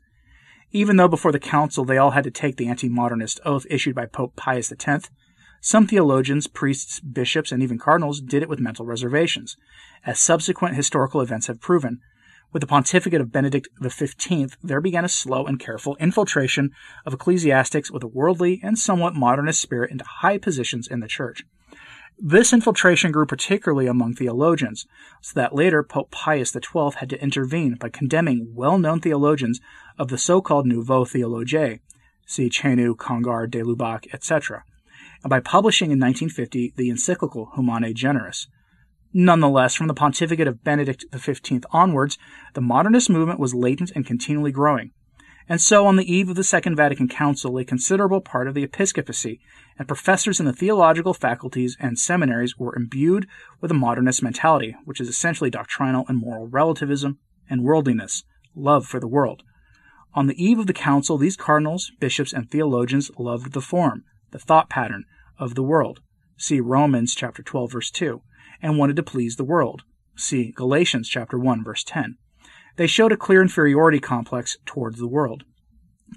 Even 0.70 0.96
though 0.96 1.08
before 1.08 1.32
the 1.32 1.38
council 1.38 1.84
they 1.84 1.98
all 1.98 2.12
had 2.12 2.24
to 2.24 2.30
take 2.30 2.56
the 2.56 2.68
anti 2.68 2.88
modernist 2.88 3.40
oath 3.44 3.66
issued 3.68 3.94
by 3.94 4.06
Pope 4.06 4.36
Pius 4.36 4.72
X, 4.72 5.10
some 5.60 5.86
theologians, 5.86 6.46
priests, 6.46 6.98
bishops, 7.00 7.52
and 7.52 7.62
even 7.62 7.78
cardinals 7.78 8.20
did 8.20 8.42
it 8.42 8.48
with 8.48 8.58
mental 8.58 8.84
reservations, 8.84 9.56
as 10.04 10.18
subsequent 10.18 10.74
historical 10.74 11.20
events 11.20 11.46
have 11.46 11.60
proven. 11.60 12.00
With 12.52 12.60
the 12.60 12.66
pontificate 12.66 13.22
of 13.22 13.32
Benedict 13.32 13.68
XV, 13.82 14.56
there 14.62 14.82
began 14.82 15.06
a 15.06 15.08
slow 15.08 15.46
and 15.46 15.58
careful 15.58 15.96
infiltration 15.96 16.70
of 17.06 17.14
ecclesiastics 17.14 17.90
with 17.90 18.02
a 18.02 18.08
worldly 18.08 18.60
and 18.62 18.78
somewhat 18.78 19.14
modernist 19.14 19.60
spirit 19.60 19.90
into 19.90 20.04
high 20.04 20.36
positions 20.36 20.86
in 20.86 21.00
the 21.00 21.08
church. 21.08 21.44
This 22.18 22.52
infiltration 22.52 23.10
grew 23.10 23.24
particularly 23.24 23.86
among 23.86 24.14
theologians, 24.14 24.86
so 25.22 25.32
that 25.40 25.54
later 25.54 25.82
Pope 25.82 26.10
Pius 26.10 26.52
XII 26.52 26.90
had 26.96 27.08
to 27.08 27.22
intervene 27.22 27.76
by 27.76 27.88
condemning 27.88 28.52
well 28.54 28.78
known 28.78 29.00
theologians 29.00 29.58
of 29.98 30.08
the 30.08 30.18
so 30.18 30.42
called 30.42 30.66
Nouveau 30.66 31.06
Theologie, 31.06 31.80
see 32.26 32.50
Chenu, 32.50 32.94
Congar, 32.94 33.50
de 33.50 33.62
Lubac, 33.62 34.12
etc., 34.12 34.62
and 35.24 35.30
by 35.30 35.40
publishing 35.40 35.90
in 35.90 35.98
1950 35.98 36.74
the 36.76 36.90
encyclical 36.90 37.50
Humani 37.54 37.94
Generis. 37.94 38.46
Nonetheless, 39.14 39.74
from 39.74 39.88
the 39.88 39.94
pontificate 39.94 40.48
of 40.48 40.64
Benedict 40.64 41.04
XV 41.14 41.64
onwards, 41.70 42.16
the 42.54 42.62
modernist 42.62 43.10
movement 43.10 43.38
was 43.38 43.54
latent 43.54 43.92
and 43.94 44.06
continually 44.06 44.52
growing. 44.52 44.92
And 45.48 45.60
so, 45.60 45.86
on 45.86 45.96
the 45.96 46.10
eve 46.10 46.30
of 46.30 46.36
the 46.36 46.44
Second 46.44 46.76
Vatican 46.76 47.08
Council, 47.08 47.58
a 47.58 47.64
considerable 47.64 48.20
part 48.20 48.48
of 48.48 48.54
the 48.54 48.62
episcopacy 48.62 49.40
and 49.78 49.88
professors 49.88 50.40
in 50.40 50.46
the 50.46 50.52
theological 50.52 51.12
faculties 51.12 51.76
and 51.80 51.98
seminaries 51.98 52.56
were 52.56 52.76
imbued 52.76 53.26
with 53.60 53.70
a 53.70 53.74
modernist 53.74 54.22
mentality, 54.22 54.76
which 54.84 55.00
is 55.00 55.08
essentially 55.08 55.50
doctrinal 55.50 56.04
and 56.08 56.18
moral 56.18 56.46
relativism 56.46 57.18
and 57.50 57.64
worldliness, 57.64 58.24
love 58.54 58.86
for 58.86 59.00
the 59.00 59.08
world. 59.08 59.42
On 60.14 60.26
the 60.26 60.42
eve 60.42 60.58
of 60.58 60.66
the 60.66 60.72
council, 60.72 61.18
these 61.18 61.36
cardinals, 61.36 61.90
bishops, 61.98 62.32
and 62.32 62.50
theologians 62.50 63.10
loved 63.18 63.52
the 63.52 63.60
form, 63.60 64.04
the 64.30 64.38
thought 64.38 64.70
pattern 64.70 65.04
of 65.38 65.54
the 65.54 65.62
world. 65.62 66.00
See 66.36 66.60
Romans 66.60 67.14
chapter 67.14 67.42
12 67.42 67.72
verse 67.72 67.90
2, 67.90 68.22
and 68.62 68.78
wanted 68.78 68.96
to 68.96 69.02
please 69.02 69.36
the 69.36 69.44
world. 69.44 69.82
See 70.16 70.52
Galatians 70.52 71.08
chapter 71.08 71.38
1 71.38 71.64
verse 71.64 71.84
10. 71.84 72.16
They 72.76 72.86
showed 72.86 73.12
a 73.12 73.16
clear 73.16 73.42
inferiority 73.42 73.98
complex 73.98 74.56
towards 74.64 74.98
the 74.98 75.08
world. 75.08 75.44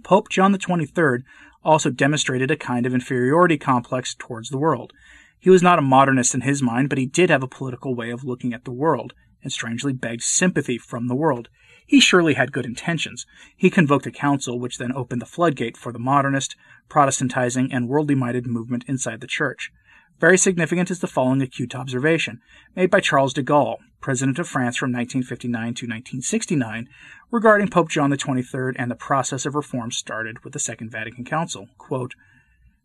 Pope 0.04 0.30
John 0.30 0.54
23rd 0.54 1.24
also 1.64 1.90
demonstrated 1.90 2.52
a 2.52 2.56
kind 2.56 2.86
of 2.86 2.94
inferiority 2.94 3.58
complex 3.58 4.16
towards 4.18 4.50
the 4.50 4.58
world. 4.58 4.94
He 5.40 5.50
was 5.50 5.64
not 5.64 5.80
a 5.80 5.82
modernist 5.82 6.34
in 6.34 6.42
his 6.42 6.62
mind, 6.62 6.90
but 6.90 6.98
he 6.98 7.06
did 7.06 7.30
have 7.30 7.44
a 7.44 7.48
political 7.48 7.96
way 7.96 8.10
of 8.12 8.24
looking 8.24 8.54
at 8.54 8.66
the 8.66 8.72
world, 8.72 9.14
and 9.44 9.52
strangely 9.52 9.94
begged 9.94 10.24
sympathy 10.24 10.78
from 10.78 11.08
the 11.08 11.16
world. 11.16 11.50
He 11.86 12.00
surely 12.00 12.34
had 12.34 12.52
good 12.52 12.66
intentions. 12.66 13.26
He 13.56 13.70
convoked 13.70 14.08
a 14.08 14.12
council, 14.12 14.60
which 14.60 14.78
then 14.78 14.92
opened 14.96 15.22
the 15.22 15.28
floodgate 15.28 15.78
for 15.78 15.92
the 15.92 16.00
modernist, 16.00 16.56
Protestantizing, 16.90 17.70
and 17.72 17.88
worldly 17.88 18.16
minded 18.16 18.48
movement 18.48 18.86
inside 18.88 19.22
the 19.22 19.28
church. 19.28 19.72
Very 20.20 20.38
significant 20.38 20.90
is 20.90 21.00
the 21.00 21.08
following 21.08 21.42
acute 21.42 21.76
observation, 21.76 22.42
made 22.76 22.90
by 22.90 23.02
Charles 23.02 23.34
de 23.34 23.44
Gaulle, 23.44 23.80
President 24.00 24.40
of 24.40 24.48
France 24.48 24.78
from 24.78 24.92
1959 24.94 25.52
to 25.74 25.86
1969, 25.86 26.88
regarding 27.32 27.68
Pope 27.68 27.90
John 27.90 28.16
XXIII 28.16 28.76
and 28.78 28.90
the 28.90 28.96
process 28.96 29.46
of 29.46 29.56
reform 29.56 29.92
started 29.92 30.44
with 30.44 30.54
the 30.54 30.60
Second 30.60 30.90
Vatican 30.90 31.26
Council. 31.26 31.68
Quote, 31.78 32.16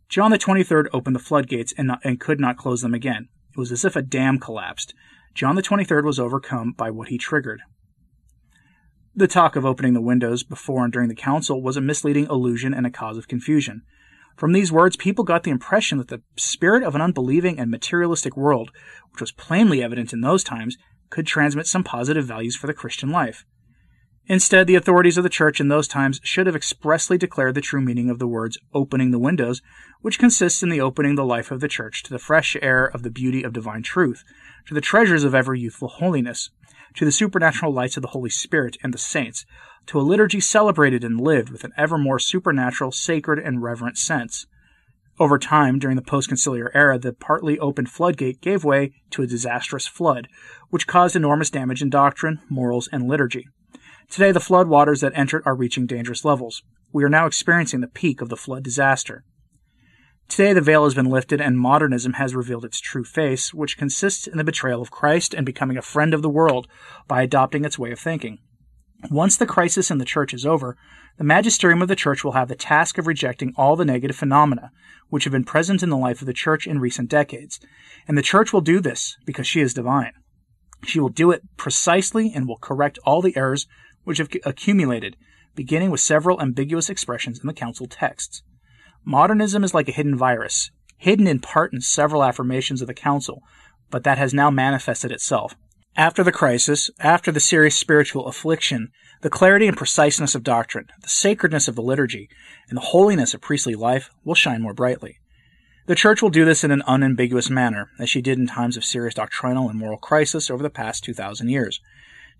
John 0.09 0.37
XXIII 0.37 0.89
opened 0.91 1.15
the 1.15 1.19
floodgates 1.19 1.73
and, 1.77 1.87
not, 1.87 2.01
and 2.03 2.19
could 2.19 2.39
not 2.39 2.57
close 2.57 2.81
them 2.81 2.93
again. 2.93 3.29
It 3.51 3.57
was 3.57 3.71
as 3.71 3.85
if 3.85 3.95
a 3.95 4.01
dam 4.01 4.37
collapsed. 4.37 4.93
John 5.33 5.57
XXIII 5.57 6.01
was 6.01 6.19
overcome 6.19 6.73
by 6.73 6.91
what 6.91 7.07
he 7.07 7.17
triggered. 7.17 7.61
The 9.15 9.27
talk 9.27 9.55
of 9.55 9.65
opening 9.65 9.93
the 9.93 10.01
windows 10.01 10.43
before 10.43 10.83
and 10.83 10.91
during 10.91 11.07
the 11.07 11.15
council 11.15 11.61
was 11.61 11.77
a 11.77 11.81
misleading 11.81 12.27
illusion 12.29 12.73
and 12.73 12.85
a 12.85 12.91
cause 12.91 13.17
of 13.17 13.29
confusion. 13.29 13.83
From 14.35 14.53
these 14.53 14.71
words, 14.71 14.95
people 14.95 15.23
got 15.23 15.43
the 15.43 15.51
impression 15.51 15.97
that 15.97 16.07
the 16.07 16.21
spirit 16.35 16.83
of 16.83 16.95
an 16.95 17.01
unbelieving 17.01 17.59
and 17.59 17.69
materialistic 17.69 18.35
world, 18.35 18.71
which 19.11 19.21
was 19.21 19.31
plainly 19.31 19.83
evident 19.83 20.13
in 20.13 20.21
those 20.21 20.43
times, 20.43 20.77
could 21.09 21.27
transmit 21.27 21.67
some 21.67 21.83
positive 21.83 22.25
values 22.25 22.55
for 22.55 22.67
the 22.67 22.73
Christian 22.73 23.09
life. 23.09 23.45
Instead, 24.27 24.67
the 24.67 24.75
authorities 24.75 25.17
of 25.17 25.23
the 25.23 25.29
church 25.29 25.59
in 25.59 25.67
those 25.67 25.87
times 25.87 26.21
should 26.23 26.45
have 26.45 26.55
expressly 26.55 27.17
declared 27.17 27.55
the 27.55 27.61
true 27.61 27.81
meaning 27.81 28.09
of 28.09 28.19
the 28.19 28.27
words 28.27 28.57
opening 28.73 29.11
the 29.11 29.19
windows, 29.19 29.61
which 30.01 30.19
consists 30.19 30.63
in 30.63 30.69
the 30.69 30.79
opening 30.79 31.15
the 31.15 31.25
life 31.25 31.51
of 31.51 31.59
the 31.59 31.67
church 31.67 32.03
to 32.03 32.11
the 32.11 32.19
fresh 32.19 32.55
air 32.61 32.85
of 32.85 33.03
the 33.03 33.09
beauty 33.09 33.43
of 33.43 33.51
divine 33.51 33.83
truth, 33.83 34.23
to 34.67 34.73
the 34.73 34.81
treasures 34.81 35.23
of 35.23 35.35
ever 35.35 35.53
youthful 35.53 35.89
holiness, 35.89 36.49
to 36.95 37.05
the 37.05 37.11
supernatural 37.11 37.73
lights 37.73 37.97
of 37.97 38.01
the 38.01 38.09
Holy 38.09 38.29
Spirit 38.29 38.77
and 38.83 38.93
the 38.93 38.97
saints, 38.97 39.45
to 39.87 39.99
a 39.99 40.01
liturgy 40.01 40.39
celebrated 40.39 41.03
and 41.03 41.19
lived 41.19 41.49
with 41.49 41.63
an 41.63 41.71
ever 41.77 41.97
more 41.97 42.19
supernatural, 42.19 42.91
sacred, 42.91 43.39
and 43.39 43.63
reverent 43.63 43.97
sense. 43.97 44.45
Over 45.19 45.37
time, 45.37 45.77
during 45.77 45.95
the 45.95 46.01
post 46.01 46.29
conciliar 46.29 46.69
era, 46.73 46.97
the 46.97 47.13
partly 47.13 47.59
open 47.59 47.85
floodgate 47.85 48.41
gave 48.41 48.63
way 48.63 48.93
to 49.11 49.21
a 49.21 49.27
disastrous 49.27 49.85
flood, 49.87 50.27
which 50.69 50.87
caused 50.87 51.15
enormous 51.15 51.49
damage 51.49 51.81
in 51.81 51.89
doctrine, 51.89 52.39
morals, 52.49 52.89
and 52.91 53.07
liturgy. 53.07 53.47
Today, 54.09 54.31
the 54.31 54.39
flood 54.39 54.67
waters 54.67 55.01
that 55.01 55.13
entered 55.15 55.43
are 55.45 55.55
reaching 55.55 55.85
dangerous 55.85 56.25
levels. 56.25 56.63
We 56.91 57.03
are 57.03 57.09
now 57.09 57.25
experiencing 57.25 57.81
the 57.81 57.87
peak 57.87 58.21
of 58.21 58.29
the 58.29 58.35
flood 58.35 58.63
disaster. 58.63 59.23
Today, 60.31 60.53
the 60.53 60.61
veil 60.61 60.85
has 60.85 60.93
been 60.93 61.09
lifted 61.09 61.41
and 61.41 61.59
modernism 61.59 62.13
has 62.13 62.33
revealed 62.33 62.63
its 62.63 62.79
true 62.79 63.03
face, 63.03 63.53
which 63.53 63.77
consists 63.77 64.27
in 64.27 64.37
the 64.37 64.45
betrayal 64.45 64.81
of 64.81 64.89
Christ 64.89 65.33
and 65.33 65.45
becoming 65.45 65.75
a 65.75 65.81
friend 65.81 66.13
of 66.13 66.21
the 66.21 66.29
world 66.29 66.69
by 67.05 67.21
adopting 67.21 67.65
its 67.65 67.77
way 67.77 67.91
of 67.91 67.99
thinking. 67.99 68.37
Once 69.09 69.35
the 69.35 69.45
crisis 69.45 69.91
in 69.91 69.97
the 69.97 70.05
church 70.05 70.33
is 70.33 70.45
over, 70.45 70.77
the 71.17 71.25
magisterium 71.25 71.81
of 71.81 71.89
the 71.89 71.97
church 71.97 72.23
will 72.23 72.31
have 72.31 72.47
the 72.47 72.55
task 72.55 72.97
of 72.97 73.07
rejecting 73.07 73.51
all 73.57 73.75
the 73.75 73.83
negative 73.83 74.15
phenomena 74.15 74.71
which 75.09 75.25
have 75.25 75.33
been 75.33 75.43
present 75.43 75.83
in 75.83 75.89
the 75.89 75.97
life 75.97 76.21
of 76.21 76.27
the 76.27 76.33
church 76.33 76.65
in 76.65 76.79
recent 76.79 77.09
decades. 77.09 77.59
And 78.07 78.17
the 78.17 78.21
church 78.21 78.53
will 78.53 78.61
do 78.61 78.79
this 78.79 79.17
because 79.25 79.47
she 79.47 79.59
is 79.59 79.73
divine. 79.73 80.13
She 80.85 81.01
will 81.01 81.09
do 81.09 81.31
it 81.31 81.41
precisely 81.57 82.31
and 82.33 82.47
will 82.47 82.57
correct 82.57 82.99
all 83.05 83.21
the 83.21 83.35
errors 83.35 83.67
which 84.05 84.19
have 84.19 84.29
accumulated, 84.45 85.17
beginning 85.55 85.91
with 85.91 85.99
several 85.99 86.39
ambiguous 86.39 86.89
expressions 86.89 87.37
in 87.37 87.47
the 87.47 87.53
council 87.53 87.85
texts. 87.85 88.43
Modernism 89.03 89.63
is 89.63 89.73
like 89.73 89.89
a 89.89 89.93
hidden 89.93 90.15
virus, 90.15 90.71
hidden 90.97 91.27
in 91.27 91.39
part 91.39 91.73
in 91.73 91.81
several 91.81 92.23
affirmations 92.23 92.81
of 92.81 92.87
the 92.87 92.93
Council, 92.93 93.41
but 93.89 94.03
that 94.03 94.17
has 94.17 94.33
now 94.33 94.49
manifested 94.49 95.11
itself. 95.11 95.55
After 95.95 96.23
the 96.23 96.31
crisis, 96.31 96.89
after 96.99 97.31
the 97.31 97.39
serious 97.39 97.75
spiritual 97.75 98.27
affliction, 98.27 98.91
the 99.21 99.29
clarity 99.29 99.67
and 99.67 99.75
preciseness 99.75 100.35
of 100.35 100.43
doctrine, 100.43 100.87
the 101.01 101.09
sacredness 101.09 101.67
of 101.67 101.75
the 101.75 101.81
liturgy, 101.81 102.29
and 102.69 102.77
the 102.77 102.81
holiness 102.81 103.33
of 103.33 103.41
priestly 103.41 103.75
life 103.75 104.09
will 104.23 104.35
shine 104.35 104.61
more 104.61 104.73
brightly. 104.73 105.19
The 105.87 105.95
Church 105.95 106.21
will 106.21 106.29
do 106.29 106.45
this 106.45 106.63
in 106.63 106.71
an 106.71 106.83
unambiguous 106.87 107.49
manner, 107.49 107.89
as 107.99 108.09
she 108.09 108.21
did 108.21 108.37
in 108.37 108.47
times 108.47 108.77
of 108.77 108.85
serious 108.85 109.15
doctrinal 109.15 109.67
and 109.67 109.77
moral 109.77 109.97
crisis 109.97 110.49
over 110.49 110.63
the 110.63 110.69
past 110.69 111.03
2,000 111.03 111.49
years. 111.49 111.81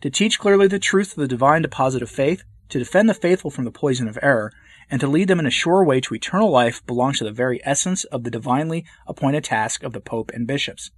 To 0.02 0.10
teach 0.10 0.40
clearly 0.40 0.68
the 0.68 0.80
truth 0.80 1.12
of 1.12 1.18
the 1.18 1.28
divine 1.28 1.64
deposit 1.64 2.02
of 2.02 2.10
faith, 2.10 2.44
to 2.70 2.80
defend 2.80 3.10
the 3.10 3.14
faithful 3.14 3.52
from 3.52 3.66
the 3.66 3.72
poison 3.72 4.08
of 4.08 4.18
error, 4.22 4.54
and 4.92 5.00
to 5.00 5.08
lead 5.08 5.30
them 5.30 5.40
in 5.40 5.46
a 5.46 5.52
sure 5.52 5.84
way 5.86 6.02
to 6.02 6.14
eternal 6.14 6.52
life 6.52 6.86
belongs 6.86 7.18
to 7.18 7.24
the 7.24 7.32
very 7.32 7.62
essence 7.64 8.04
of 8.04 8.24
the 8.24 8.30
divinely 8.30 8.86
appointed 9.08 9.46
task 9.46 9.84
of 9.84 9.94
the 9.94 10.02
Pope 10.02 10.30
and 10.34 10.46
bishops. 10.46 10.92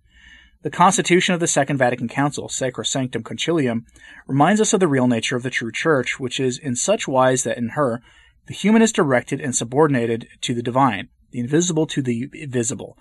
The 0.64 0.72
constitution 0.72 1.36
of 1.36 1.40
the 1.40 1.48
Second 1.48 1.78
Vatican 1.78 2.08
Council, 2.08 2.48
Sacrosanctum 2.48 3.22
Concilium, 3.22 3.82
reminds 4.28 4.60
us 4.60 4.74
of 4.74 4.80
the 4.80 4.88
real 4.88 5.08
nature 5.08 5.36
of 5.36 5.44
the 5.44 5.52
true 5.52 5.72
Church, 5.72 6.20
which 6.20 6.40
is 6.40 6.58
in 6.58 6.76
such 6.76 7.08
wise 7.08 7.44
that 7.44 7.58
in 7.58 7.70
her 7.70 8.02
the 8.48 8.54
human 8.54 8.82
is 8.82 8.92
directed 8.92 9.40
and 9.40 9.56
subordinated 9.56 10.28
to 10.42 10.54
the 10.54 10.64
divine, 10.64 11.10
the 11.32 11.40
invisible 11.40 11.86
to 11.88 12.02
the 12.02 12.30
visible, 12.50 12.98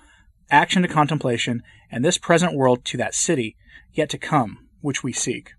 action 0.50 0.82
to 0.82 0.88
contemplation, 0.88 1.62
and 1.90 2.04
this 2.04 2.18
present 2.18 2.54
world 2.54 2.84
to 2.84 2.98
that 2.98 3.14
city 3.14 3.56
yet 3.92 4.10
to 4.10 4.18
come, 4.18 4.68
which 4.80 5.02
we 5.02 5.12
seek. 5.12 5.52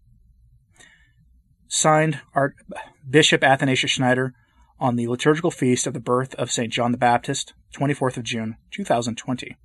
Signed, 1.67 2.19
Art- 2.35 2.55
Bishop 3.09 3.43
Athanasius 3.43 3.91
Schneider, 3.91 4.35
on 4.83 4.97
the 4.97 5.07
liturgical 5.07 5.49
feast 5.49 5.87
of 5.87 5.93
the 5.93 5.99
birth 6.01 6.35
of 6.35 6.51
St. 6.51 6.71
John 6.71 6.91
the 6.91 6.97
Baptist, 6.97 7.53
24th 7.73 8.17
of 8.17 8.23
June, 8.23 8.57
2020. 8.71 9.55